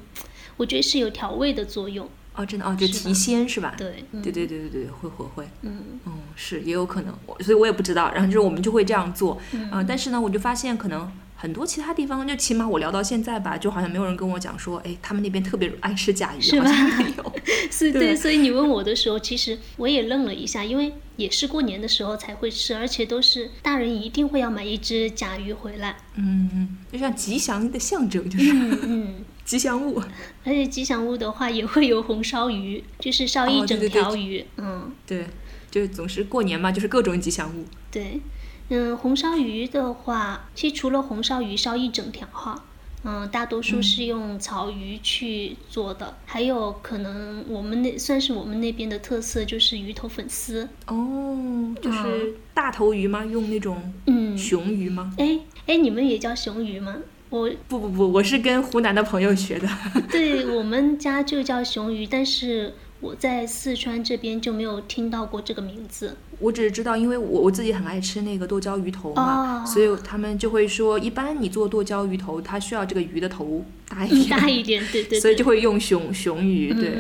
[0.58, 2.10] 我觉得是有调味的作用。
[2.36, 3.74] 哦，真的哦，就提鲜是吧？
[3.78, 5.48] 对，嗯对对对对对，会会会。
[5.62, 8.12] 嗯嗯，是也有可能，所以我也不知道。
[8.14, 11.10] 然后就是我们就会这样做，嗯呃，但是呢，我就发现可能
[11.46, 17.34] 很多其他地方，就起码我聊到现在吧，就好像没有人跟我讲说，哎，他们那边特别爱吃甲鱼，好是吧像没有。
[17.70, 25.96] 是对对，所以你问我的时候，其实我也愣了一下，因为也是过年的时候才会吃，而且都是大人一定会要买一只甲鱼回来。
[26.16, 30.02] 嗯，嗯，就像吉祥的象征，就是、嗯嗯，吉祥物。
[30.44, 34.44] 而且吉祥物的话也会有红烧鱼，就是烧一整哦对对对条鱼。
[34.58, 35.28] 嗯，对，
[35.70, 37.66] 就是总是过年嘛，就是各种吉祥物。
[37.92, 38.20] 对，
[38.70, 42.64] 嗯，红烧鱼的话，其实除了红烧鱼烧一整条哈，
[43.04, 50.68] 嗯，大多数是用草鱼去做的，还有可能我们那算是我们那边的特色，就是鱼头粉丝。
[50.88, 53.24] 哦，就是大头鱼吗？
[53.24, 55.14] 用那种嗯，雄鱼吗？
[55.20, 56.96] 哎哎，你们也叫雄鱼吗？
[57.30, 59.68] 我不不不，我是跟湖南的朋友学的。
[60.10, 66.18] 对我们家就叫雄鱼，但是我在四川这边就没有听到过这个名字。
[66.40, 76.74] 我只是知道，因为我我自己很爱吃那个剁椒鱼头嘛，哦所以他们就会说，一般你做剁椒鱼头，它需要这个鱼的头大一点，大一点，对对对， 所以就会用雄雄鱼。
[76.74, 76.98] 对，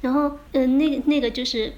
[0.00, 1.72] 然后嗯、呃那个那个就是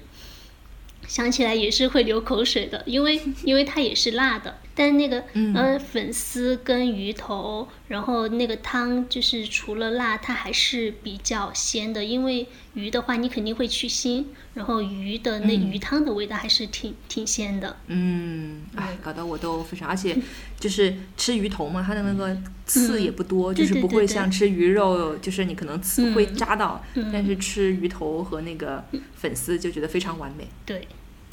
[1.07, 5.55] 想起来也是会流口水的，因为因为它也是辣的，但那个嗯。
[5.55, 15.71] 呃粉丝跟鱼头，然后那个汤就是除了辣，它还是比较鲜的，因为鱼的话你肯定会去腥，然后鱼的那嗯。
[15.71, 17.75] 鱼汤的味道还是挺挺鲜的。
[17.87, 20.15] 嗯，哎，搞得我都非常，而且
[20.59, 22.37] 就是吃鱼头嘛，它的那个
[22.67, 26.35] 刺嗯也不多，对就是不会像吃鱼肉，就是你可能刺会嗯。
[26.35, 27.09] 扎到，嗯。
[27.11, 28.83] 但是吃鱼头和那个
[29.15, 30.47] 粉丝就觉得非常完美。
[30.65, 30.87] 对，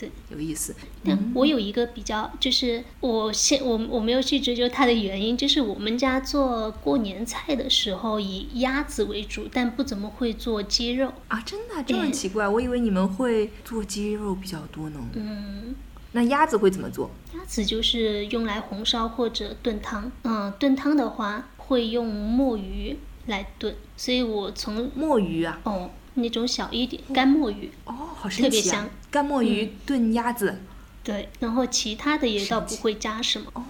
[0.05, 0.37] 对。
[0.37, 0.75] 有意思。
[1.05, 11.13] 但我有一个比较，就是我现我我没有去追究它的原因，就是我们家做过年菜的时候以鸭子为主，但不怎么会做鸡肉。
[11.29, 12.49] 啊，真的这么奇怪？
[12.49, 15.01] 我以为你们会做鸡肉比较多呢。
[15.15, 15.75] 嗯，
[16.13, 17.11] 那鸭子会怎么做？
[17.35, 20.11] 鸭子就是用来红烧或者炖汤。
[20.23, 22.97] 嗯，炖汤的话会用墨鱼
[23.27, 25.61] 来炖，所以我从墨鱼啊？
[25.65, 28.91] 哦那种小一点干墨鱼，哦，好特神奇啊别香！
[29.11, 30.61] 干墨鱼炖鸭子。
[31.03, 33.47] 对，然后其他的也倒不会加什么。
[33.53, 33.63] 哦，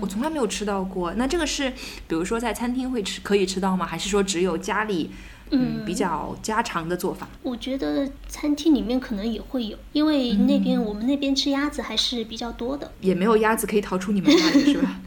[0.00, 1.12] 我从来没有吃到过。
[1.14, 1.70] 那这个是，
[2.06, 3.84] 比如说在餐厅会吃，可以吃到吗？
[3.84, 5.10] 还是说只有家里，
[5.50, 7.28] 嗯，比较家常的做法？
[7.42, 12.92] 我觉得餐厅里面可能也会有，因为那边、我们那边吃鸭子还是比较多的。
[13.00, 15.00] 也没有鸭子可以逃出你们那里，是吧？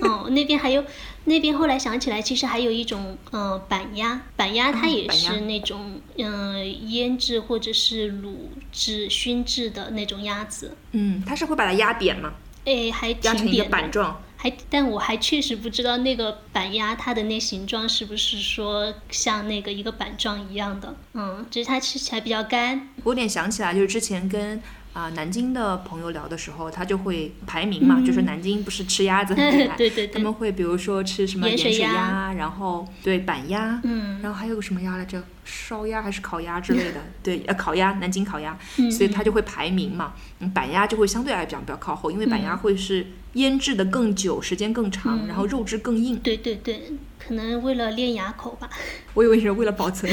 [0.08, 0.82] 哦，那边还有，
[1.28, 8.34] 那边后来想起来，其实还有一种呃板鸭，板鸭它也是那种嗯、呃腌制或者是卤
[8.72, 12.32] 制、熏制的那种鸭子，嗯，它是会把它压扁吗？
[12.64, 13.70] 哎，还压扁的。
[13.70, 14.20] 板状。
[14.40, 24.62] 还，但我还确实不知道那个板鸭它的那形状是不是说像那个一个板状一样的，嗯，只是它吃起来比较干，我有点想起来，就是之前跟
[24.98, 40.14] 啊、南京的朋友聊的时候，他就会排名嘛，就是南京不是吃鸭子很 厉害，嗯对对对他们会比如说吃什么盐水鸭然后对板鸭，嗯然后还有个什么鸭来着，烧鸭还是烤鸭之类的， 对，呃，烤鸭，南京烤鸭，嗯所以它就会排名嘛。
[40.40, 46.16] 嗯，板鸭就会相对来讲比较靠后，因为板鸭嗯会是腌制的更久，时间更长，然后肉质更硬。
[46.18, 46.90] 对对对，
[47.24, 48.68] 可能为了练牙口吧。
[49.14, 50.12] 我以为你是为了保存，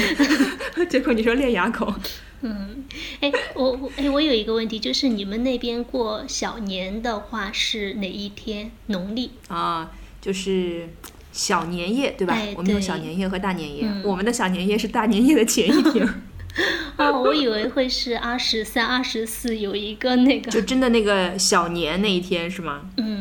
[0.89, 1.91] 结果你说练牙口。
[2.41, 2.83] 嗯，
[3.21, 8.71] 哎，我我哎，我有一个问题，就是你们那边过小年的话是哪一天？
[8.88, 9.31] 农历？
[9.47, 10.89] 啊，就是
[11.31, 12.33] 小年夜，对吧？
[12.33, 16.07] 哎我们有小年夜和大年夜，嗯我们的小年夜是大年夜的前一天，
[16.97, 20.61] 哦，我以为会是二十三、二十四有一个那个就。
[20.61, 22.89] 真的那个小年那一天是吗？
[22.97, 23.14] 嗯，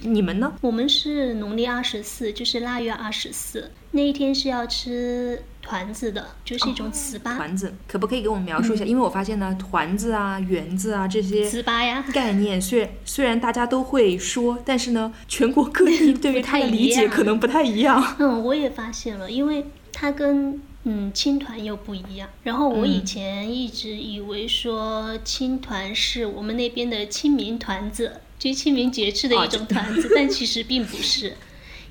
[0.00, 0.52] 你们呢？
[0.60, 7.36] 我们是农历二十四，就是腊月二十四那一天是要吃团子的，就是一种糍粑。
[7.36, 8.84] 团子可不可以给我们描述一下？
[8.84, 18.16] 因为我发现呢，团子啊、圆子啊这些糍粑呀，概念，虽虽然大家都会说，但是呢，全国各地 对于它的理解可能不太一样。
[18.18, 22.28] 嗯，我也发现了，因为它跟嗯青团又不一样。
[22.44, 31.36] 然后我以嗯前一直以为说青团是我们那边的清明团子，就清明节吃的哦一种团子， 但其实并不是。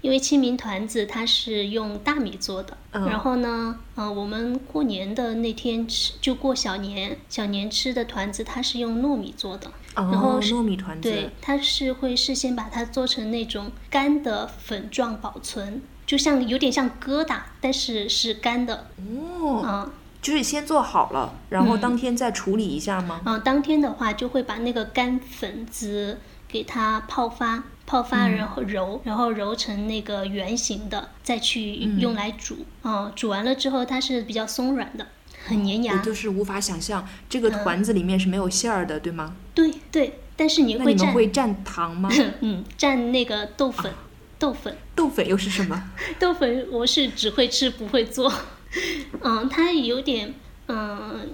[0.02, 18.92] 因为清明团子它是用大米做的，嗯然后呢，呃，我们过年的那天吃，就过小年，小年吃的团子它是用糯米做的，然后哦，糯米团子，对，它是会事先把它做成那种干的粉状保存，就像有点像疙瘩，但是是干的。
[19.00, 19.92] 哦，嗯
[20.22, 23.22] 就是先做好了，然后嗯当天再处理一下吗？
[23.26, 32.66] 嗯，当天的话就会把那个干粉子给它泡发，泡发然后揉，然后揉成那个圆形的，再去用来煮。
[32.84, 35.08] 嗯，煮完了之后它是比较松软的，
[35.46, 35.94] 很粘牙。
[35.94, 39.36] 我就是无法想象这个团子里面是没有馅儿的，对吗？
[39.54, 42.10] 对对，但是你那你们会蘸，会蘸糖吗？
[42.42, 43.94] 嗯，蘸那个豆粉，
[44.40, 44.76] 豆粉。
[44.96, 45.92] 豆粉又是什么？
[46.20, 48.32] 豆粉我是只会吃不会做，
[49.22, 50.34] 嗯，它有点，
[50.68, 51.30] 嗯，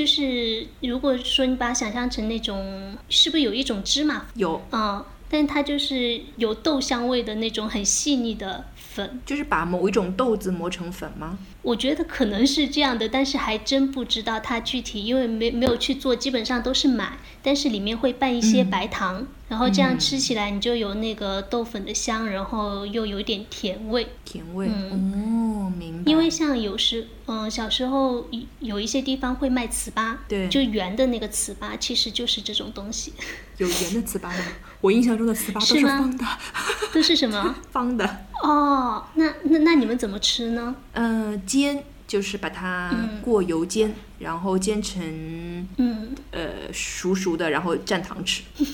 [0.00, 4.24] 就是如果说你把它想象成那种，是不是有一种芝麻？
[4.34, 8.64] 有，嗯，但它就是有豆香味的那种很细腻的
[8.94, 11.38] 粉，就是把某一种豆子磨成粉吗？
[11.62, 24.08] 我觉得可能是这样的，但是还真不知道它具体，因为没没有去做，基本上都是买，但是里面会拌一些嗯白糖，然后这样吃起来你就有那个豆粉的香，然后又有一点甜味。
[24.24, 24.68] 甜味。
[24.68, 26.10] 嗯哦，明白。
[26.10, 33.12] 因为像有时，嗯、小时候有有一些地方会卖糍粑，对就圆的那个糍粑，其实就是这种东西。
[33.58, 34.44] 有圆的糍粑吗？
[34.80, 36.24] 我印象中的糍粑都是方的，
[36.94, 37.54] 都是什么？
[37.70, 38.24] 方的。
[38.42, 40.74] 哦，那那那你们怎么吃呢？
[40.94, 45.02] 嗯、煎就是把它嗯过油煎，然后煎成
[45.76, 48.42] 嗯，呃熟熟的，然后蘸糖吃。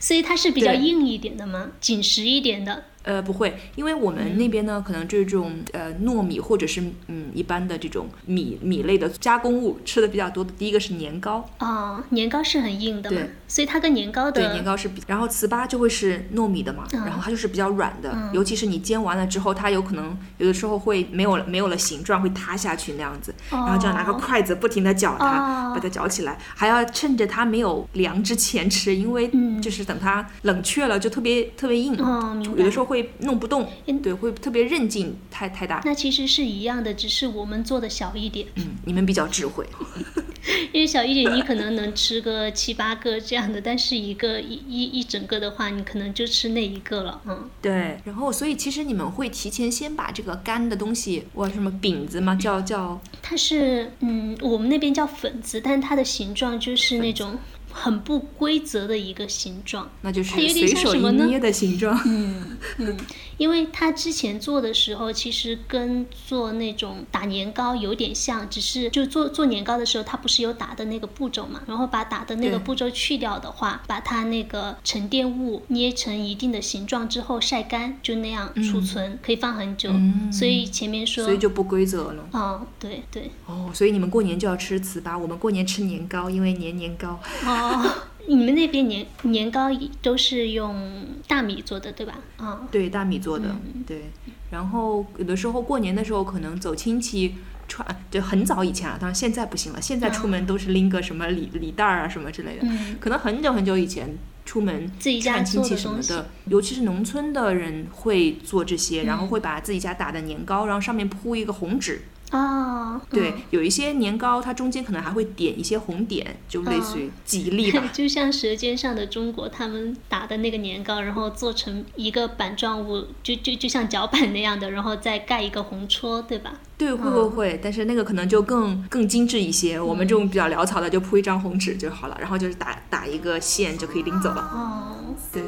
[0.00, 1.70] 所以它是比较硬一点的吗？
[1.80, 2.84] 紧实一点的？
[3.04, 10.50] 呃，不会，因为我们那边呢，可能这种呃糯米或者是嗯一般的这种米米类的加工物吃的比较多的。
[10.58, 29.60] 第一个是年糕，哦，年糕是很硬的嘛对，所以它跟年糕的对，年糕是比，然后糍粑就会是糯米的嘛，嗯然后它就是比较软的，嗯尤其是你煎完了之后，它有可能有的时候会没有没有了形状，会塌下去那样子，然后就要拿个哦筷子不停的搅它，哦把它搅起来，还要趁着它没有凉之前吃，因为嗯。
[29.64, 35.80] 就是等等它冷却了就特别特别硬，哦，有的时候会弄不动嗯，对，会特别韧劲太太大。
[35.84, 38.46] 那其实是一样的，只是我们做的小一点。
[38.56, 39.66] 嗯，你们比较智慧。
[40.72, 47.20] 因为小一点，你可能能吃个七八个这样的，但是一个一一一整个的话，你可能就吃那一个了。
[47.26, 52.34] 嗯，对，然后所以其实你们会提前先把这个干的东西，哇，什么饼子吗？
[52.34, 57.38] 叫叫它是嗯，我们那边叫粉子，但它的形状就是那种
[57.74, 59.90] 很不规则的一个形状。
[60.02, 62.00] 那就是它有点随手一像什么呢捏的形状。
[62.06, 62.96] 嗯嗯，
[63.36, 71.60] 因为它之前做的时候，其实跟做那种打年糕有点像，只是就做做年糕的时候，它不是有打的那个步骤嘛？
[71.66, 79.90] 然后把打的那个步骤去掉的话，把它那个沉淀物捏成一定的形状之后晒干，就那样储存，可以放很久。
[79.90, 82.28] 嗯所以前面说，所以就不规则了。
[82.32, 87.18] 哦，对对，哦，所以你们过年就要吃糍粑，我们过年吃年糕，因为年年糕。
[87.44, 87.63] 哦。
[88.26, 89.68] 你们那边年年糕
[90.00, 92.14] 都是用大米做的，对吧？
[92.38, 94.04] 啊、对，大米做的，嗯对。
[94.50, 97.34] 然后有的时候过年的时候，可能走亲戚
[97.68, 102.62] 穿，就很早以前啊，当然现在不行了，现在出门都是拎个什么礼礼袋儿啊什么之类的。
[102.62, 112.02] 嗯可能很久很久以前出门自己家串亲戚什么的，尤其是农村的人会做这些，然后嗯会把自己家打的年糕，然后上面铺一个红纸。
[112.30, 117.82] 哦，对，嗯有一些年糕它中间可能还会点一些红点，就类似于吉利吧。
[117.92, 126.54] 就像《舌尖上的中国》他们打的那个年糕，然后做成一个板状物，就就就像脚板那样的，然后再盖一个红戳，对吧？
[126.76, 129.78] 对，会会会，但是那个可能就更更精致一些。
[129.80, 134.42] 我们这种比较潦草的，就铺一张红纸就好了，然后就是打打一个线就可以拎走了。
[134.52, 135.40] 哦，对，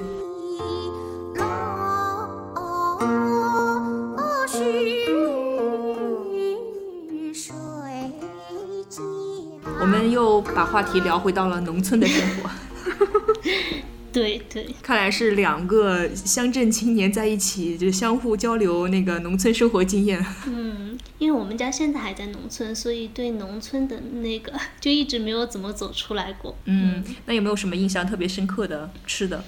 [9.86, 12.50] 我们又把话题聊回到了农村的生活。
[14.12, 20.26] 对对，看来是两个乡镇青年在一起，就相互交流那个农村生活经验。
[20.48, 26.56] 嗯，因为我们家现在还在农村，所以对农村的那个 就一直没有怎么走出来过。
[26.64, 29.44] 嗯，那有没有什么印象特别深刻的吃的？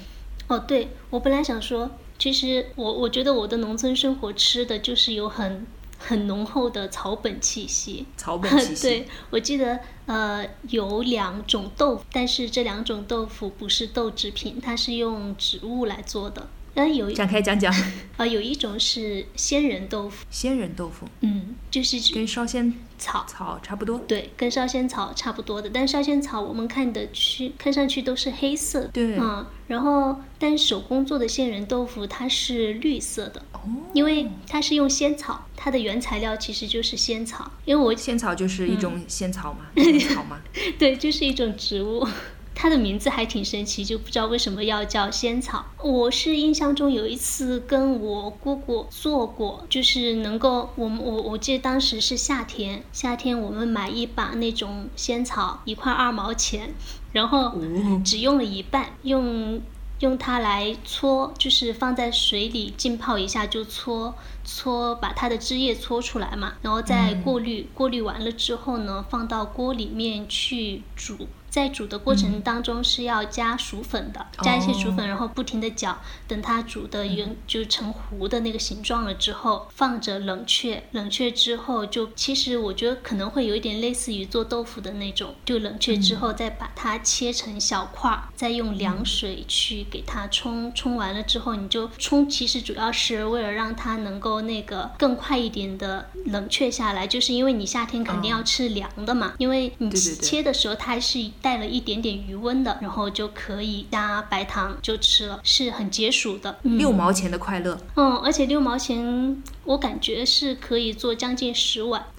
[0.47, 5.67] 哦，对，我本来想说，其实我我觉得我的农村生活吃的就是有很
[5.99, 8.07] 很浓厚的草本气息。
[8.17, 8.81] 草本气息。
[8.87, 16.47] 对，我记得呃有两种豆腐，但是这两种豆腐不是豆制品，它是用植物来做的。
[16.79, 17.73] 呃，有展开讲讲。
[18.17, 23.25] 呃有一种是仙人豆腐，仙人豆腐，嗯，就是跟烧仙草。
[23.27, 23.57] 草。
[23.63, 23.97] 差不多。
[23.99, 28.81] 对，跟烧仙草差不多的，但烧仙草我们看的去看上去都是黑色。
[28.81, 29.17] 的，对。
[29.17, 33.59] 嗯，然后但手工做的仙人豆腐它是绿色的，哦，
[33.93, 40.37] 因为它是用仙草，它的原材料其实就是仙草，因为我仙草就是一种仙草嘛，嗯 仙草嘛。
[40.77, 42.05] 对，就是一种植物。
[42.53, 45.65] 它的名字还挺神奇，就不知道为什么要叫仙草。
[45.81, 56.73] 我是印象中有一次跟我姑姑做过，就是能够，我们我我记得当时是夏天，夏天我们买一把那种仙草，一块二毛钱，
[57.13, 59.61] 然后哦只用了一半，用
[59.99, 71.27] 用它来搓，就是放在水里浸泡一下就搓搓，把它的汁液搓出来嘛，然后再过滤，过滤完了之后呢，放到锅里面去煮。
[71.49, 75.97] 在煮的过程当中是要加薯粉的，加一些薯粉，然后不停的搅，
[76.27, 106.59] 等它煮的圆就成糊的那个形状了之后，放着冷却，冷却之后就其实我觉得可能会有一点类似于做豆腐的那种，就冷却之后再把它切成小块儿，再用凉水去给它冲，冲完了之后你就冲，其实主要是为了让它能够那个更快一点的冷却下来，就是因为你夏天肯定要吃凉的嘛，因为你切的时候它还是带了一点点余温的，然后就可以加白糖就吃了，是很解暑的。
[106.63, 112.05] 嗯六毛钱的快乐，嗯，而且六毛钱，我感觉是可以做将近十碗。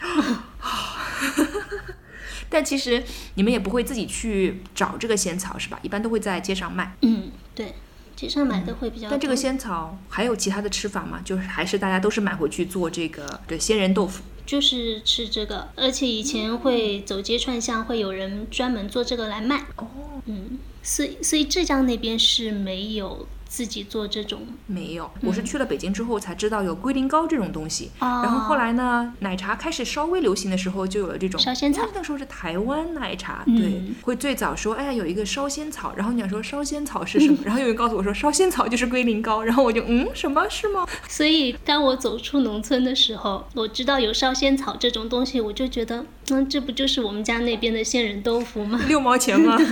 [2.49, 3.05] 但其实
[3.35, 5.79] 你们也不会自己去找这个仙草是吧？
[5.83, 6.97] 一般都会在街上卖。
[7.03, 7.75] 嗯，对，
[8.21, 9.11] 街上买的会比较多。
[9.11, 11.23] 但这个仙草还有其他的吃法吗？
[11.25, 14.23] 就是还是大家都是买回去做这个对仙人豆腐。
[14.45, 19.65] 就是吃这个，而且以前会走街串巷，会有人专门做这个来卖。
[19.77, 19.87] 哦，
[20.27, 24.47] 嗯，所以所以浙江那边是没有自己做这种。
[24.67, 27.91] 没有，我是去了北京之后才知道有龟苓膏这种东西。
[27.99, 37.39] 哦然后后来呢，奶茶开始稍微流行的时候，就有了这种烧仙草那时候是台湾奶茶，嗯对，会最早说，哎呀，有一个烧仙草，然后你想说烧仙草是什么？
[37.45, 40.87] 然后有人告诉我说烧仙草就是龟苓膏，然后我就嗯，什么是吗？
[41.09, 48.79] 所以当我走出农村的时候，我知道有烧仙草这种东西，我就觉得，嗯，这不就是我们家那边的仙人豆腐吗？
[48.87, 49.59] 六毛钱吗？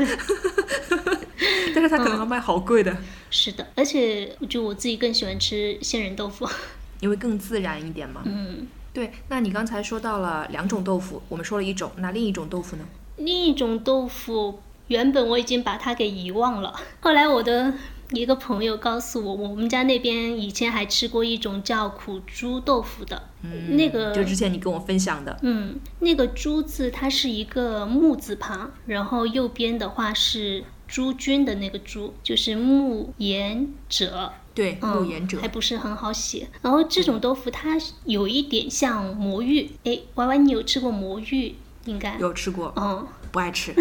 [1.74, 2.96] 但是它可能要卖好贵的，
[3.30, 6.48] 是的，而且我觉得我自己更喜欢吃杏仁豆腐。
[7.00, 8.22] 因为更自然一点嘛。
[8.24, 12.84] 嗯，对，那你刚才说到了两种豆腐，我们说了一种，那另一种豆腐呢？
[13.16, 17.74] 另一种豆腐原本我已经把它给遗忘了，后来我的
[18.12, 23.22] 一个朋友告诉我，我们家那边以前还吃过一种叫苦猪豆腐的，
[23.68, 34.32] 那个就之前你跟我分享的，嗯，那个“猪”字它是一个木字旁，然后右边的话是诸君的那个“诸”，就是牧言者。
[34.54, 36.48] 对，嗯木言者还不是很好写。
[36.62, 37.76] 然后这种豆腐它
[38.06, 41.54] 有一点像魔芋，哎歪歪你有吃过魔芋？
[41.84, 42.18] 应该。
[42.18, 43.72] 有吃过，嗯，不爱吃。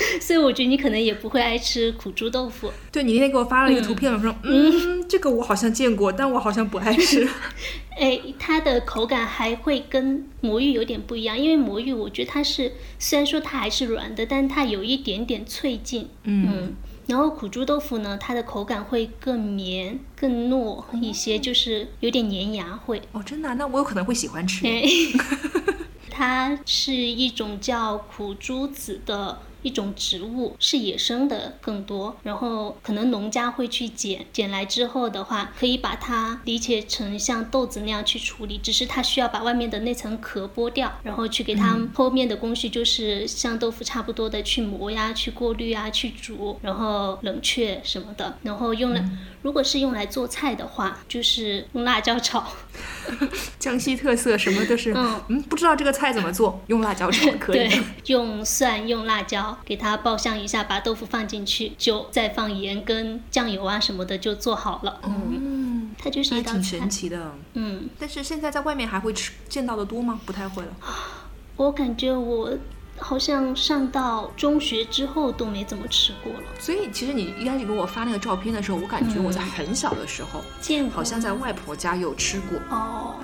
[0.20, 2.70] 所以我觉得你可能也不会爱吃苦猪豆腐。
[2.92, 7.28] 对你那天给我发了一个图片，我说，嗯，这个我好像见过，但我好像不爱吃。
[7.98, 16.08] 哎，它的口感还会跟魔芋有点不一样，因为魔芋我觉得它是虽然说它还是软的，但它有一点点脆劲。
[16.24, 16.74] 嗯
[17.08, 23.00] 然后苦猪豆腐呢，它的口感会更绵、更糯一些，就是有点粘牙会。
[23.12, 24.66] 哦，真的啊、那我有可能会喜欢吃。
[24.66, 24.82] 哎，
[26.10, 32.16] 它是一种叫苦珠子的一种植物，是野生的更多。
[32.22, 48.38] 然后可能农家会去捡，捡来之后的话，可以把它理解成像豆子那样去处理，只是它需要把外面的那层壳剥掉，然后去给它后面的工序就是像豆腐差不多的去磨呀、去过滤啊、去煮，然后冷却什么的。
[48.42, 49.04] 然后用来，
[49.42, 52.44] 如果是用来做菜的话，就是用辣椒炒。
[53.58, 65.00] 江西特色什么都是，嗯嗯不知道这个菜怎么做，用辣椒炒 可以对。，用蒜、用辣椒给它爆香一下，把豆腐放进去，就再放盐跟酱油啊什么的就做好了。
[65.04, 66.90] 嗯，嗯，它就是挺一道菜神。
[66.90, 67.32] 奇的。
[67.54, 70.20] 嗯，但是现在在外面还会吃见到的多吗？
[70.26, 70.72] 不太会了。
[71.56, 72.56] 我感觉我
[73.00, 82.58] 好像上到中学之后都没怎么吃过了，所以其实你一开始给我发那个照片的时候，我感觉我在很小的时候，见过好像在外婆家有吃过。
[82.70, 83.14] 哦。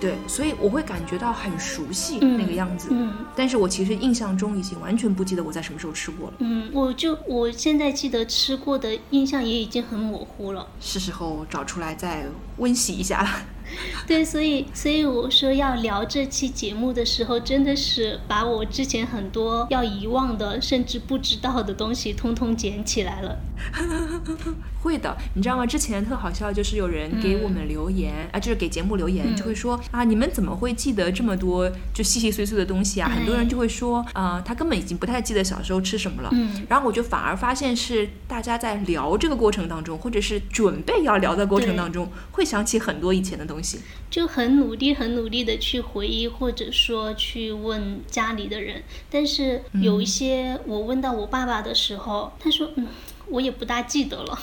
[0.00, 2.88] 对，所以我会感觉到很熟悉嗯那个样子。
[2.90, 10.66] 嗯但是我其实印象中已经完全不记得我在什么时候吃过了，嗯，我就我现在记得吃过的印象也已经很模糊了。
[10.80, 12.24] 是时候找出来再
[12.56, 13.28] 温习一下了。
[14.06, 23.38] 对，所以所以我说要聊这期节目的时候，真的是把我之前很多要遗忘的，甚至不知道的东西，通通捡起来了。
[24.82, 25.66] 会的，你知道吗？
[25.66, 33.08] 之前特好笑，就是有人给我们留言、啊，就是给节目留言，嗯就会说啊，你们怎么会记得这么多就细细碎碎的东西啊？
[33.12, 36.30] 哎很多人就会说，啊，他根本已经不太记得小时候吃什么了。
[36.32, 43.59] 嗯然后我就反而发现是大家在聊这个过程当中，或者是准备要聊的过程当中，会想起很多以前的东西。
[44.10, 48.82] 就很努力、很努力的去回忆，或者说去问家里的人。
[49.10, 52.88] 但是有一些，我问到我爸爸的时候，他说：“嗯，
[53.28, 54.38] 我也不大记得了。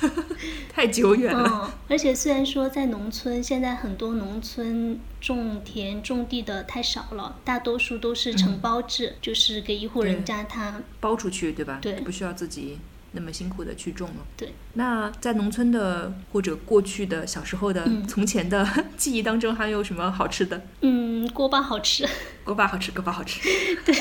[0.72, 1.62] 太久远了。
[1.64, 11.78] 嗯，而且虽然说在农村，现在很多农村种田种地的太少了，大多数都是承包制，就是给一户人家他包出去，对吧？
[11.82, 12.78] 对不需要自己
[13.12, 14.26] 那么辛苦的去种了。
[14.36, 14.52] 对。
[14.74, 20.62] 那在农村的或者过去的小时候的、嗯从前的 记忆当中，还有什么好吃的？
[20.82, 22.06] 嗯，锅巴好吃。
[22.50, 23.38] 锅巴好吃，锅巴好吃。
[23.86, 23.94] 对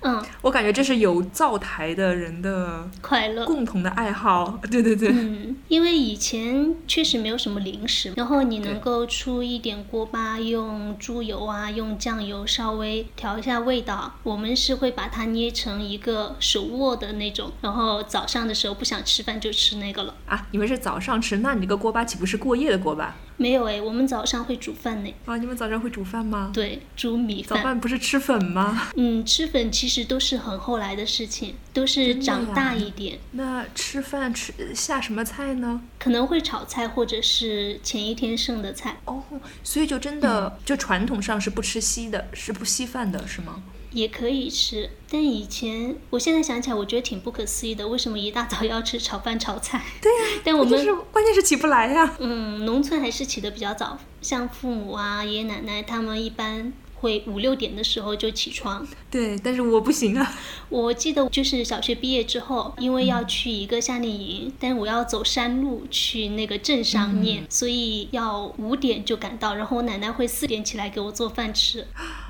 [0.00, 3.44] 嗯，我感觉这是有灶台的人的快乐。
[3.46, 4.58] 共同的爱好。
[4.68, 14.14] 对对对，嗯，因为以前确实没有什么零食，然后你能够出一点锅巴，用猪油啊，用酱油稍微调一下味道。
[14.24, 20.12] 我们是会把它捏成一个手握的那种，然后早上的时候不想吃饭就吃那个了。
[20.26, 23.14] 啊，你们是早上吃，那你这个锅巴岂不是过夜的锅巴？
[23.38, 25.14] 没有哎，我们早上会煮饭呢。
[25.26, 26.50] 啊，你们早上会煮饭吗？
[26.54, 27.78] 对，煮米饭早饭。
[27.78, 28.88] 不是吃粉吗？
[28.96, 35.82] 嗯，吃粉其实都是很后来的事情，都是长大一点，那吃饭吃下什么菜呢？
[35.98, 38.96] 可能会炒菜或者是前一天剩的菜。
[39.04, 39.22] 哦，
[39.62, 43.62] 所以就真的、就传统上是不吃稀的，是不稀饭的，是吗？
[43.96, 49.82] 也可以吃，但以前我现在想起来，我觉得挺不可思议的，为什么一大早要吃炒饭炒菜？
[50.02, 58.86] 对呀、 但我们关键是关键是起不来呀、嗯，农村还是起得比较早，像父母啊、爷爷奶奶他们一般会五六点的时候就起床。
[59.10, 60.30] 对，但是我不行啊。
[60.68, 71.86] 我记得就是小学毕业之后，因为要去一个夏令营，但是我要走山路去那个镇上念，所以要五点就赶到，然后我奶奶会四点起来给我做饭吃。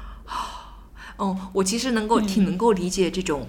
[1.17, 3.49] 哦，我其实能够、挺能够理解这种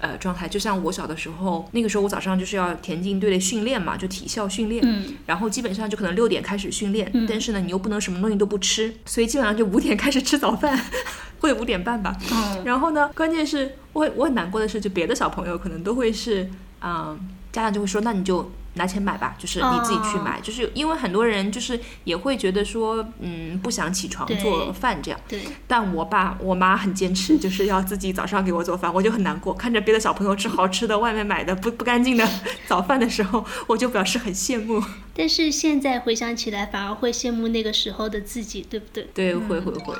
[0.00, 0.48] 呃状态。
[0.48, 10.78] 就像我小的时候，那个时候我早上就是要田径队的训练嘛，就体校训练，嗯然后基本上就可能六点开始训练，但是呢你又不能什么东西都不吃，所以基本上就五点开始吃早饭，
[11.40, 12.16] 或者五点半吧。
[12.30, 16.48] 嗯然后呢，关键是我我很难过的是，就别的小朋友可能都会是，
[16.82, 17.18] 嗯、
[17.50, 25.20] 家长就会说，那你就拿钱买吧，就是你自己去买，就是因为很多人就是也会觉得说，嗯，不想起床做饭这样。
[25.28, 29.52] 对，但我爸我妈很坚持，就是要自己早上给我做饭，我就很难过。
[29.52, 32.26] 看着别的小朋友吃好吃的、外面买的不不干净的
[32.66, 34.82] 早饭的时候，我就表示很羡慕。
[35.12, 39.08] 但是现在回想起来，反而会羡慕那个时候的自己，对不对？
[39.12, 39.94] 对，会会会。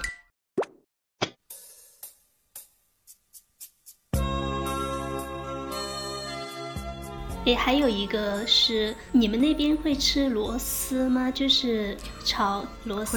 [7.49, 11.31] 诶，还有一个是你们那边会吃螺丝吗？
[11.31, 13.17] 就是炒螺丝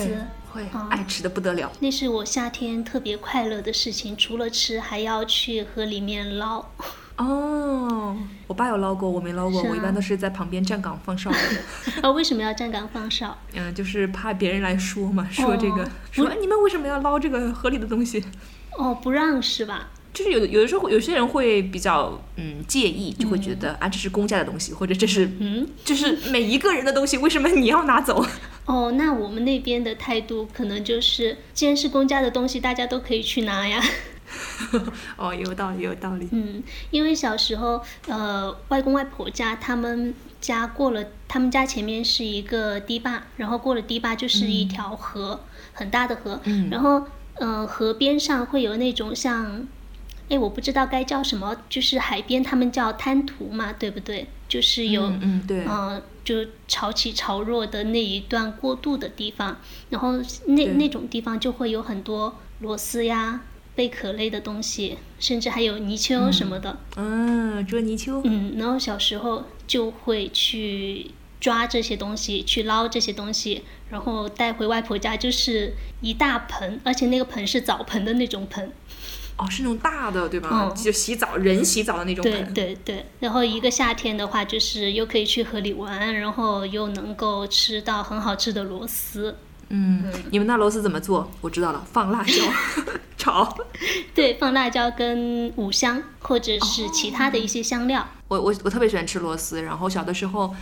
[0.49, 0.63] 会。
[0.73, 1.69] 嗯爱吃的不得了。
[1.81, 6.65] 那是我夏天特别快乐的事情，除了吃，还要去河里面捞。
[7.17, 8.15] 哦，
[8.47, 9.61] 我爸有捞过，我没捞过。
[9.63, 11.37] 啊我一般都是在旁边站岗放哨 的。
[12.01, 13.37] 啊，为什么要站岗放哨？
[13.53, 18.23] 嗯，就是怕别人来说嘛，说这个，哦说哎你们为什么要捞这个河里的东西？
[18.77, 19.89] 哦，不让是吧？
[20.13, 28.25] 就是有的有的时候有些人会比较嗯介意，就会觉得、啊这是公家的东西，或者这是嗯，就是每一个人的东西，为什么你要拿走？
[28.65, 33.81] 哦，那我们那边的态度可能就是，既然是公家的东西，大家都可以去拿呀。
[35.17, 36.27] 哦，有道理，有道理。
[36.31, 45.41] 嗯，因为小时候，呃，外公外婆家他们家过了，他们家前面是一个堤坝，然后过了堤坝就是一条河，
[45.73, 47.03] 很大的河，嗯然后，
[47.33, 49.67] 呃，河边上会有那种像，
[50.31, 54.27] 哎，我不知道该叫什么，就是海边他们叫滩涂嘛，对不对？
[54.47, 59.57] 就是有，嗯嗯对呃，就潮起潮落的那一段过渡的地方，
[59.89, 60.13] 然后
[60.45, 63.41] 那那种地方就会有很多螺丝呀、
[63.75, 66.77] 贝壳类的东西，甚至还有泥鳅什么的。
[66.95, 68.21] 嗯，捉泥鳅。
[68.23, 71.11] 嗯，然后小时候就会去
[71.41, 78.71] 抓这些东西，去捞这些东西，然后带回外婆家，就是一大盆，而且那个盆是澡盆的那种盆。
[79.37, 80.49] 哦，是那种大的，对吧？
[80.51, 82.53] 嗯就洗澡人洗澡的那种对盆。
[82.53, 89.35] 对对，然后一个夏天的话，就是又可以去河里玩，然后又能够吃到很好吃的螺丝。
[89.69, 91.31] 嗯，你们那螺丝怎么做？
[91.39, 92.33] 我知道了，放辣椒
[93.17, 93.57] 炒。
[94.13, 98.05] 对，放辣椒跟五香或者是其他的一些香料。
[98.27, 100.53] 我我我特别喜欢吃螺丝，然后小的时候，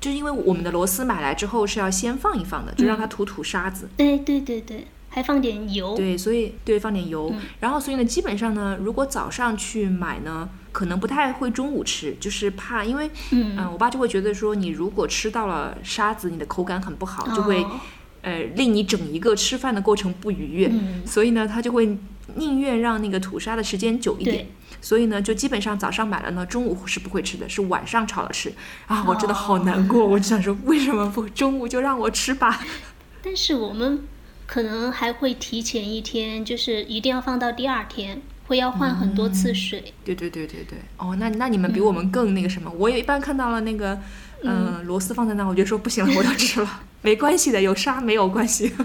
[0.00, 3.88] 就是因为我们的螺丝买来之后是要先放一放的，就让它吐吐沙子。
[3.98, 5.96] 哎，对对对，还放点油。
[5.96, 17.80] 对，所以对放点油，然后所以呢，基本上呢，如果早上去买呢，可能不太会中午吃，就是怕，因为嗯嗯、我爸就会觉得说，你如果吃到了沙子，你的口感很不好，就会、哦
[18.20, 21.96] 呃令你整一个吃饭的过程不愉悦，嗯所以呢，他就会
[22.34, 24.46] 宁愿让那个吐沙的时间久一点。
[24.82, 28.52] 所以呢，就基本上早上买了呢，中午是不会吃的，是晚上炒了吃
[28.86, 29.02] 啊！
[29.08, 32.60] 我真的好难过，我就想说，为什么不中午就让我吃吧？
[33.24, 34.04] 但是我们
[34.46, 39.92] 可能还会提前一天，就是一定要放到第二天，会要换很多次水。
[40.04, 42.70] 对对对对对，哦，那那你们比我们更那个什么？
[42.78, 43.98] 我也一般看到了那个，
[44.42, 48.72] 嗯、螺丝放在那，我就说不行了，我要吃了， 没关系的，有沙没有关系。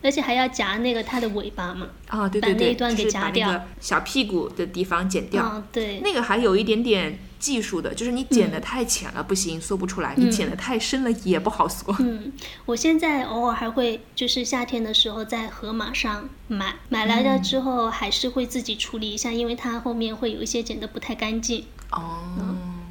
[0.00, 1.88] 而且还要夹那个它的尾巴嘛。
[2.06, 5.50] 啊，对对对，把那一段给就是把那夹掉个小屁股的地方剪掉。
[5.52, 11.94] 嗯，对，那个还有一点点技术的，就是你剪得太浅了不行，缩不出来；你剪得太深了也不好缩。
[12.00, 12.32] 嗯，
[12.66, 21.64] 我现在偶尔还会就是夏天的时候在盒马上买，买来了之后还是会自己处理一下，因为它后面会有一些剪得不太干净。
[21.90, 22.20] 哦，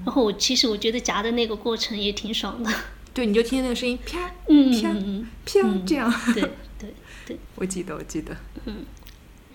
[0.06, 2.72] 然后我其实我觉得夹的那个过程也挺爽的。
[3.14, 6.14] 对，你就听见那个声音，啪嗯啪嗯啪，这样。
[6.28, 6.42] 嗯，对
[6.80, 6.94] 对
[7.26, 7.40] 对。
[7.56, 8.36] 我记得，我记得。
[8.66, 8.86] 嗯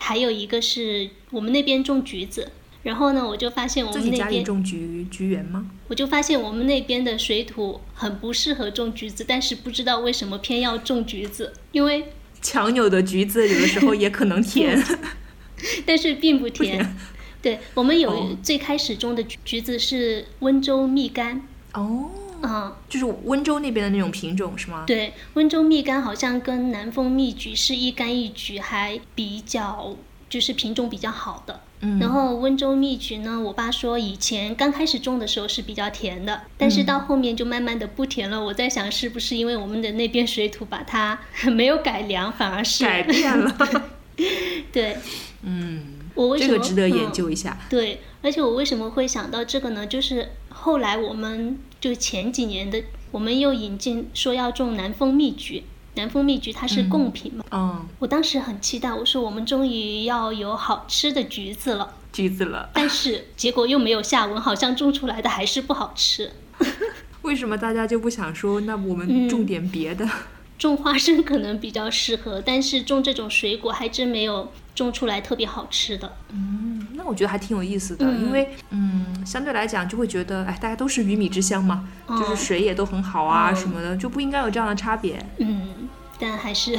[0.05, 2.51] 还有一个是我们那边种橘子，
[2.83, 5.71] 然后呢，我就发现我自己家里们那边，种橘橘园吗？
[5.89, 12.07] 我就发现我们那边的水土很不适合种橘子，但是不知道为什么偏要种橘子，因为
[12.41, 14.83] 强扭的橘子有的时候也可能甜。
[15.87, 16.79] 但是并不甜。
[16.79, 16.97] 甜
[17.41, 21.41] 对我们有哦最开始种的橘橘子是温州蜜柑，
[21.75, 22.09] 哦，
[22.41, 24.85] 嗯，就是温州那边的那种品种是吗？
[24.87, 29.97] 对，温州蜜柑好像跟南丰蜜橘是一柑一橘，还比较
[30.33, 31.61] 就是品种比较好的。
[31.81, 38.43] 嗯然后温州蜜橘呢，我爸说以前刚开始种的时候是比较甜的，但是到后面就慢慢的不甜了。
[38.43, 41.19] 我在想是不是因为我们的那边水土把它
[41.53, 43.91] 没有改良，反而是改变了。
[44.73, 44.97] 对，
[45.43, 47.59] 嗯，我为什么这个值得研嗯究一下。
[47.69, 49.87] 对，而且我为什么会想到这个呢？
[49.87, 52.81] 就是后来我们就前几年的，
[53.11, 55.65] 我们又引进说要种南丰蜜橘，
[55.95, 61.95] 南丰蜜橘它是贡品嘛，嗯，我当时很期待，我说我们终于要有好吃的橘子了。
[62.13, 62.71] 橘子了。
[62.73, 66.33] 但是结果又没有下文，好像种出来的还是不好吃。
[67.23, 70.09] 为什么大家就不想说，那我们嗯种点别的？
[70.59, 76.11] 种花生可能比较适合，但是种这种水果还真没有种出来特别好吃的。
[76.31, 85.25] 嗯，那我觉得还挺有意思的，嗯因为嗯，相对来讲就会觉得，哎，大家都是鱼米之乡嘛，哦就是水也都很好啊、嗯什么的，就不应该有这样的差别。
[85.39, 86.77] 嗯，但还是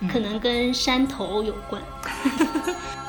[0.00, 1.80] 嗯可能跟山头有关。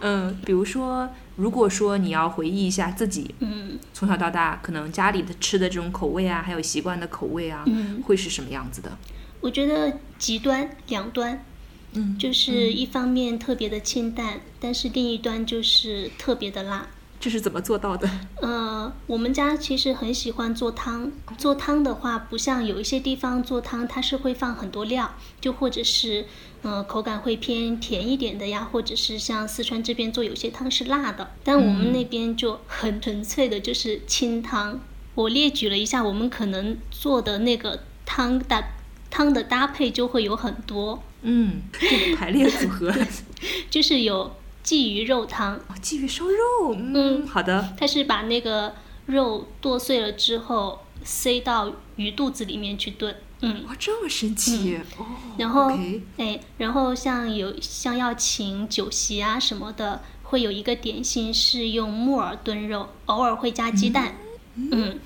[0.00, 8.96] 嗯，比如说，如果说你要回忆一下自己嗯从小到大，可能家里的吃的这种口味啊，还有习惯的口味啊，嗯，会是什么样子的？
[9.40, 11.44] 我觉得极端两端，
[11.92, 16.86] 嗯就是一方面特别的清淡，但是另一端就是特别的辣。
[17.26, 18.08] 这是怎么做到的？
[18.40, 21.10] 呃，我们家其实很喜欢做汤。
[21.36, 26.26] 做汤的话，不像有一些地方做汤，它是会放很多料，就或者是
[26.62, 34.78] 呃口感会偏甜一点的呀，或者是像四川这边做有些汤是辣的，但我们那边就很纯粹的就是清汤。
[35.16, 38.62] 我列举了一下，我们可能做的那个汤的
[39.10, 42.94] 汤的搭配就会有很多，嗯，这个排列组合，
[43.68, 44.30] 就是有
[44.66, 48.74] 鲫鱼肉汤，哦鲫鱼烧肉，嗯，好的，它是把那个
[49.06, 55.06] 肉剁碎了之后塞到鱼肚子里面去炖，嗯，哇，这么神奇、哦。
[55.38, 64.16] 然后 OK 哎，然后像有像要请酒席啊什么的，会有一个点心是用木耳炖肉，偶尔会加鸡蛋，
[64.56, 64.98] 嗯，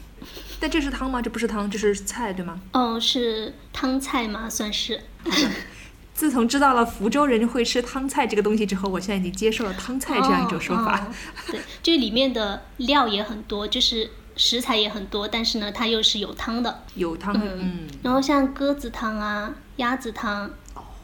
[0.58, 1.20] 但这是汤吗？
[1.20, 2.58] 这不是汤，这是菜，对吗？
[2.72, 5.50] 哦，是汤菜嘛，算是，好的。
[6.20, 10.98] 自从知道了福州人会吃汤菜这个东西之后，我现在已经接受了汤菜这样一种说法。
[10.98, 11.14] 哦哦
[11.50, 16.82] 对，就里面的料也很多，就是食材也很多，但是呢，它又是有汤的。
[16.94, 20.50] 有汤，嗯，然后像鸽子汤啊、鸭子汤，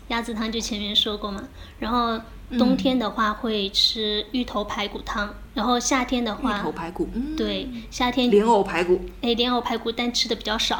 [0.08, 1.42] 鸭子汤就前面说过嘛。
[1.78, 2.20] 然后
[2.58, 10.78] 冬天的话会吃芋头排骨汤，然后夏天的话芋话，头排骨，嗯，对，夏天莲藕排骨，哎莲藕排骨，但吃的比较少。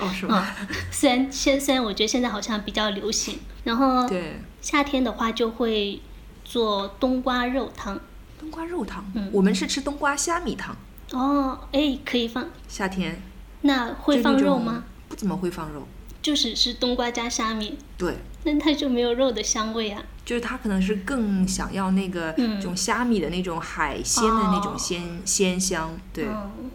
[0.00, 0.46] 哦，是吗？
[0.90, 6.00] 虽然现虽然我觉得现在好像比较流行，然后对，夏天的话就会
[6.44, 7.98] 做冬瓜肉汤。
[8.38, 10.76] 冬瓜肉汤，嗯我们是吃冬瓜虾米汤。
[11.12, 13.22] 哦，哎，可以放，夏天
[13.62, 14.84] 那会放肉吗？？
[15.08, 15.86] 不怎么会放肉，
[16.20, 20.02] 就只是冬瓜加虾米，对，那它就没有肉的香味啊。
[20.24, 26.70] 就是它可能是更想要那个嗯这种虾米的那种海鲜的那种哦鲜鲜香，对，嗯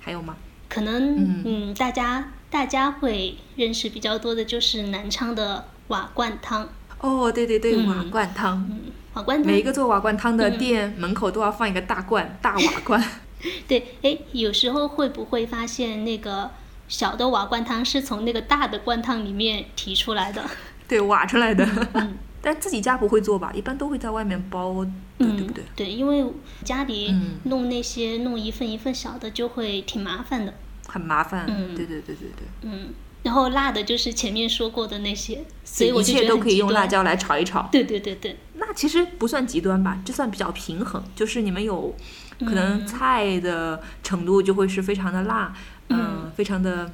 [0.00, 0.36] 还有吗？
[0.68, 6.68] 可能嗯嗯大家大家会认识比较多的就是南昌的瓦罐汤。
[7.00, 8.80] 哦，对对对，嗯瓦罐汤，嗯，
[9.14, 13.02] 瓦罐汤每一个做瓦罐汤的嗯店门口都要放一个大罐、大瓦罐。
[13.68, 16.50] 对，哎，有时候会不会发现那个
[16.88, 20.44] 小的瓦罐汤是从那个大的罐汤里面提出来的？
[20.88, 21.66] 对，挖出来的。
[21.94, 23.52] 嗯 但自己家不会做吧？
[23.52, 25.64] 一般都会在外面包的，对嗯，不对？
[25.76, 26.24] 对，因为
[26.64, 30.54] 家里嗯弄那些弄一份一份小的就会挺麻烦的。
[30.88, 31.46] 很麻烦。
[31.48, 32.46] 嗯对对对对对。
[32.62, 32.88] 嗯，
[33.22, 37.68] 然后辣的就是前面说过的那些，所以我一就觉得切都可以用辣椒来炒一炒。
[37.70, 41.02] 对对对对，那其实不算极端吧，这算比较平衡。
[41.14, 41.94] 就是你们有
[42.40, 45.54] 可能嗯菜的程度就会是非常的辣，
[45.90, 46.90] 嗯、非常的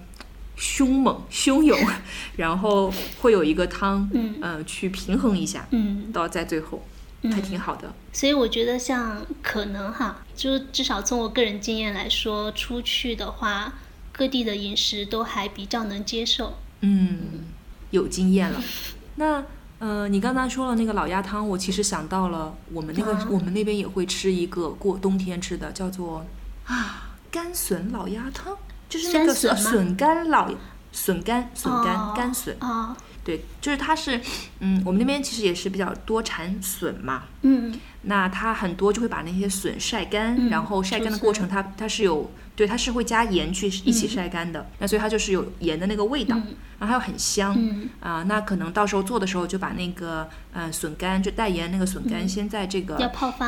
[0.57, 1.79] 凶猛、 汹涌，
[2.37, 6.83] 然后会有一个汤，嗯呃，去平衡一下，嗯到在最后，
[7.31, 7.93] 还挺好的。
[8.13, 13.75] 所以我觉得像可能哈，就至少从我个人经验来说，出去的话，
[14.17, 16.55] 各地的饮食都还比较能接受。
[16.81, 17.19] 嗯，
[17.91, 18.63] 有经验了。
[19.17, 19.45] 那
[19.81, 26.25] 呃，你刚刚说了那个老鸭汤，我其实想到了我们那个、啊我们那边也会吃一个过冬天吃的，叫做
[26.65, 28.57] 啊干笋老鸭汤，
[28.89, 30.51] 就是那个笋笋干老
[30.93, 34.21] 笋干笋干、哦干笋，哦，对，就是它是
[34.61, 37.25] 嗯，我们那边其实也是比较多产笋嘛。
[37.43, 47.55] 嗯那它很多就会把那些笋晒干，嗯然后晒干的过程它它是有对它是会加盐去一起晒干的，那所以它就是有盐的那个味道，嗯然后它又很香。
[47.57, 52.99] 嗯啊、那可能到时候做的时候就把那个呃笋干，就带盐那个笋干，先在这个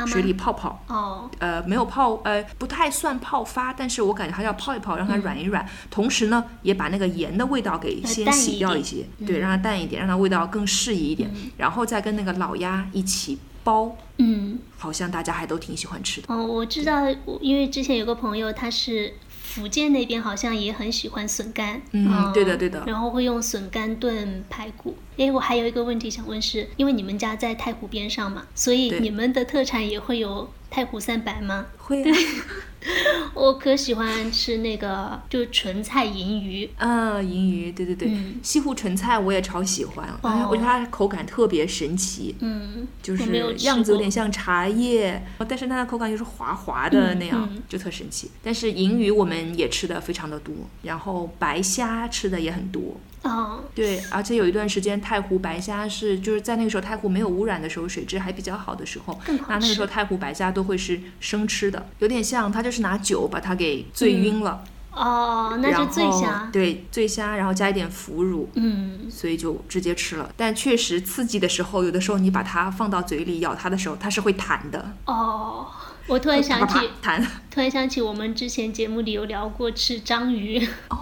[0.06, 0.82] 水里泡泡。
[0.86, 5.66] 哦，呃，没有泡，呃，不太算泡发，但是我感觉它要泡一泡，让它软一软。
[5.90, 11.30] 同时呢，也把那个盐的味道给先洗掉一些，对，让它淡一点，让它味道更适宜一点。
[11.58, 16.32] 然后再跟那个老鸭一起煲，嗯好像大家还都挺喜欢吃的。
[16.32, 17.10] 哦，我知道，
[17.40, 24.96] 因为之前有个朋友，他是福建那边好像也很喜欢笋干，嗯哦对的对的然后会用笋干炖排骨。
[25.16, 31.66] 哎，我还有一个问题想问是，因为你们家在太湖边上嘛，所以你们的特产也会有太湖三白吗？
[31.78, 32.16] 会啊，
[33.34, 36.68] 我可喜欢吃那个就是纯菜银鱼。
[36.76, 42.34] 啊，银鱼，对对对，嗯西湖纯菜我也超喜欢，哦我觉得它口感特别神奇。
[42.40, 48.30] 嗯，就是样子有点像茶叶，但是它的口感又是滑滑的嗯那样，嗯就特神奇。
[48.42, 52.96] 但是银鱼我们也吃的非常的多，然后白虾吃的也很多。
[53.26, 64.62] 哦，对，而且有一段时间太湖白虾是就是在那个时候太湖没有污染的时候，水质还比较好的时候，那那个时候太湖白虾都会是生吃的，有点像他就是拿酒把它给醉晕了，
[64.92, 66.48] 哦，那然就醉虾。
[66.52, 68.48] 对醉虾，然后加一点腐乳。
[68.54, 74.92] 嗯，所以就直接吃了，但确实刺激的时候，有的时候你把它放到嘴里咬它的时候，它是会弹的。
[75.04, 75.66] 哦，
[76.06, 77.22] 我突然想起，弹。
[77.50, 80.66] 突然想起我们之前节目里有聊过吃章鱼。
[80.88, 80.96] 哦，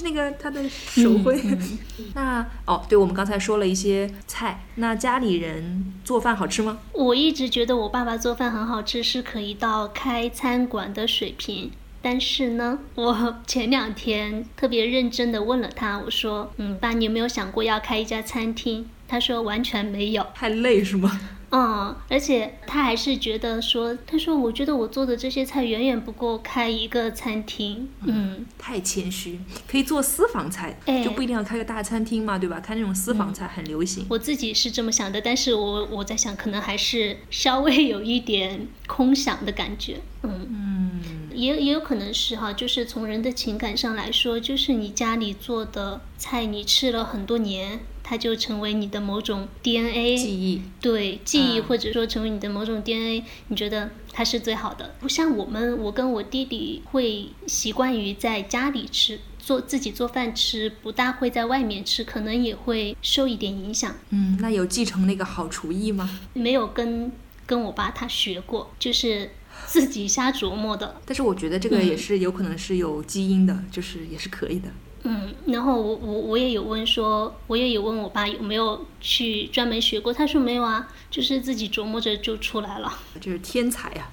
[0.00, 1.40] 就是那个他的手绘。
[1.44, 1.78] 嗯
[2.14, 6.78] 那哦，对，我们刚才说了一些菜，那家里人做饭好吃吗？
[6.92, 11.70] 我一直觉得我爸爸做饭很好吃，是可以到开餐馆的水平。
[12.02, 20.26] 但是呢，我前两天特别认真的问了他，我说：“嗯，爸，你有没有想过要开一家餐厅？”他说：“完全没有。
[20.34, 21.20] 太累是吗？”
[21.50, 32.60] 嗯，而且他还是觉得说：“他说我觉得我做的这些菜远远不够开一个餐厅。”嗯，太谦虚，可以做私房菜，哎就不一定要开个大餐厅嘛，对吧？
[32.60, 34.06] 开那种私房菜很流行。
[34.08, 39.98] 我自己是这么想的，但是我我在想，可能还是稍微有一点空想的感觉。
[40.22, 40.46] 嗯。
[40.48, 41.00] 嗯，
[41.34, 47.80] 也也有可能是哈，就是从人的情感上来说，就是你家里做的菜，你吃了很多年，
[48.10, 50.60] 它就成为你的某种 DNA 记忆。
[50.80, 54.96] 对记忆，嗯或者说成为你的某种 DNA，你觉得它是最好的。
[54.98, 63.94] 不像我们，我跟我弟弟会习惯于在家里吃，做自己做饭吃，不大会在外面吃，可能也会受一点影响。
[64.08, 66.18] 嗯，那有继承那个好厨艺吗？
[66.32, 67.12] 没有跟
[67.46, 69.30] 跟我爸他学过，就是
[69.66, 71.00] 自己瞎琢磨的。
[71.06, 74.68] 但是我觉得这个嗯也是有可能是有基因的，就是也是可以的。
[75.02, 82.92] 嗯，然后我我我也有问说，我也有问我爸有没有去专门学过，他说没有啊，就是自己琢磨着就出来了。
[83.20, 84.10] 就是天才啊！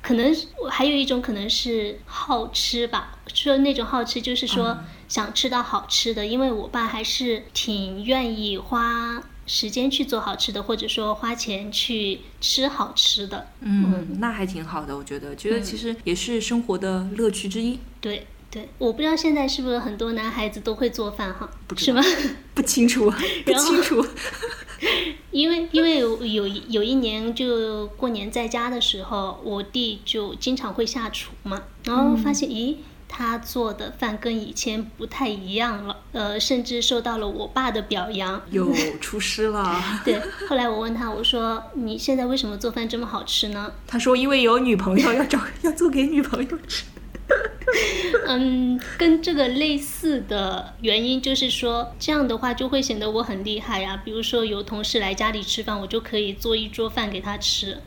[0.00, 0.34] 可能
[0.70, 4.78] 还有一种可能是好吃吧，说那种好吃就是说
[5.08, 13.48] 想吃到好吃的，因为我爸还是挺愿意花时间去做好吃的，或者说花钱去吃好吃的。
[13.60, 17.78] 嗯，那还挺好的，我觉得，觉得其实也是生活的乐趣之一。
[18.00, 22.16] 对对，我不知道现在是不是很多男孩子都会做饭哈，不知道是吗？
[22.54, 23.12] 不清楚，
[23.44, 24.04] 不清楚。
[25.30, 32.76] 因为因为有有有一年就过年在家的时候，我弟就经常会下厨嘛，然后发现，咦，
[33.06, 38.40] 他做的饭跟以前不太一样了，呃，甚至受到了我爸的表扬。
[38.50, 40.00] 有 厨师了。
[40.04, 40.18] 对，
[40.48, 43.70] 后来我问他，我说你现在为什么做饭这么好吃呢？
[43.86, 46.84] 他说因为有女朋友要找要做给女朋友吃。
[48.26, 57.78] 嗯，跟这个类似的原因就是说，这样的话就会显得我很厉害呀、比如说有同事来家里吃饭，我就可以做一桌饭给他吃。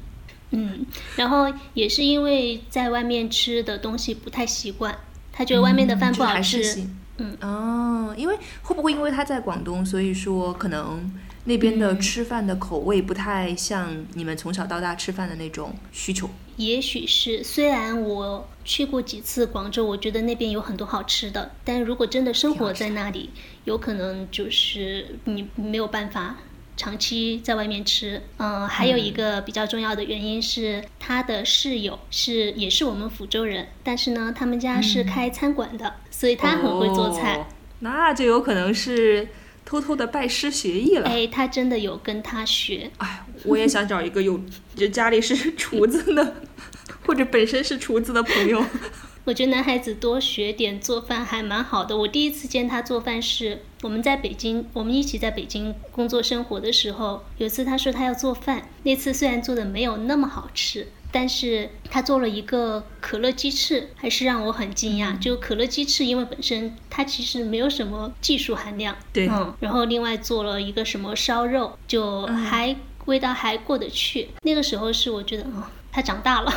[0.52, 0.86] 嗯，
[1.16, 4.96] 然后也是因为在外面吃的东西不太习惯，
[5.32, 6.64] 他觉得外面的饭不好吃。
[6.64, 6.88] 喜
[7.18, 11.12] 嗯哦，因为会不会因为他在广东，所以说可能
[11.46, 16.30] 那边的嗯吃饭的口味不太像你们从小到大吃饭的那种需求？
[16.58, 23.32] 也许是，虽然我去过几次广州，我觉得那边有很多好吃的，但如果真的生活在那里，
[23.64, 26.36] 有可能就是你没有办法
[26.78, 28.22] 长期在外面吃。
[28.38, 37.38] 嗯，还有一个比较重要的原因是，他的室友是也是我们福州人，但是呢，他们家是开餐馆的，所以他很会做菜。
[37.38, 37.46] 哦
[37.84, 39.28] 那就有可能是
[39.66, 41.08] 偷偷的拜师学艺了。
[41.10, 42.92] 哎，他真的有跟他学。
[42.98, 44.40] 哎，我也想找一个有
[44.76, 46.36] 就家里是厨子的，
[47.06, 48.64] 或者本身是厨子的朋友。
[49.24, 51.96] 我觉得男孩子多学点做饭还蛮好的。
[51.96, 65.20] 我第一次见他做饭是我们在北京，我们一起在北京工作生活的时候，有一次他说他要做饭，那次虽然做的没有那么好吃，但是他做了一个可乐鸡翅，还是让我很惊讶。
[65.20, 74.30] 就可乐鸡翅，因为本身它其实没有什么技术含量，对嗯，然后另外做了一个什么烧肉，就还、味道还过得去。
[74.44, 76.54] 那个时候是我觉得，哦，他长大了。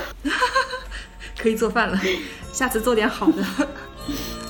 [1.36, 2.00] 可以做饭了，
[2.52, 3.44] 下次做点好的。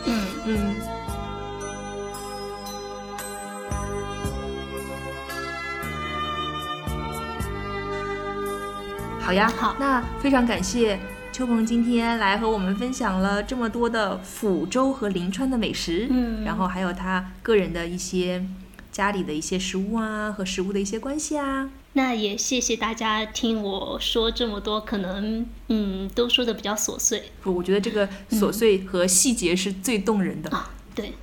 [9.25, 11.01] 好呀，好那非常感谢
[11.33, 18.45] 秋鹏今天来和我们分享了这么多的抚州和临川的美食，嗯然后还有他个人的一些
[18.93, 21.71] 家里的一些食物啊和食物的一些关系啊。
[21.95, 30.51] 那也谢谢大家听我说这么多，可能嗯都说的比较琐碎不，我觉得这个琐碎和细节是最动人的。
[30.51, 30.69] 啊。
[30.95, 31.15] 对，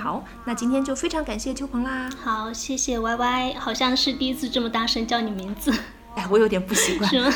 [0.00, 2.08] 好，那今天就非常感谢秋鹏啦。
[2.22, 5.72] 好，谢谢 Y Y，好像是第一次这么大声叫你名字，
[6.14, 7.08] 哎，我有点不习惯。
[7.10, 7.32] 什么？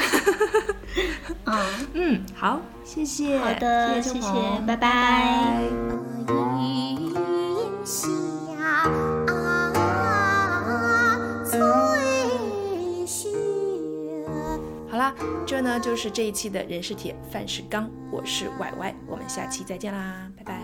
[1.45, 1.59] 啊，
[1.95, 4.29] 嗯，好，谢谢，好的，谢谢，
[4.67, 5.63] 拜拜。
[14.91, 15.15] 好啦，
[15.47, 17.91] 这呢就是这一期的人是铁，饭是钢。
[18.11, 20.61] 我是歪歪，我们下期再见啦，拜拜。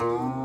[0.00, 0.43] Oh.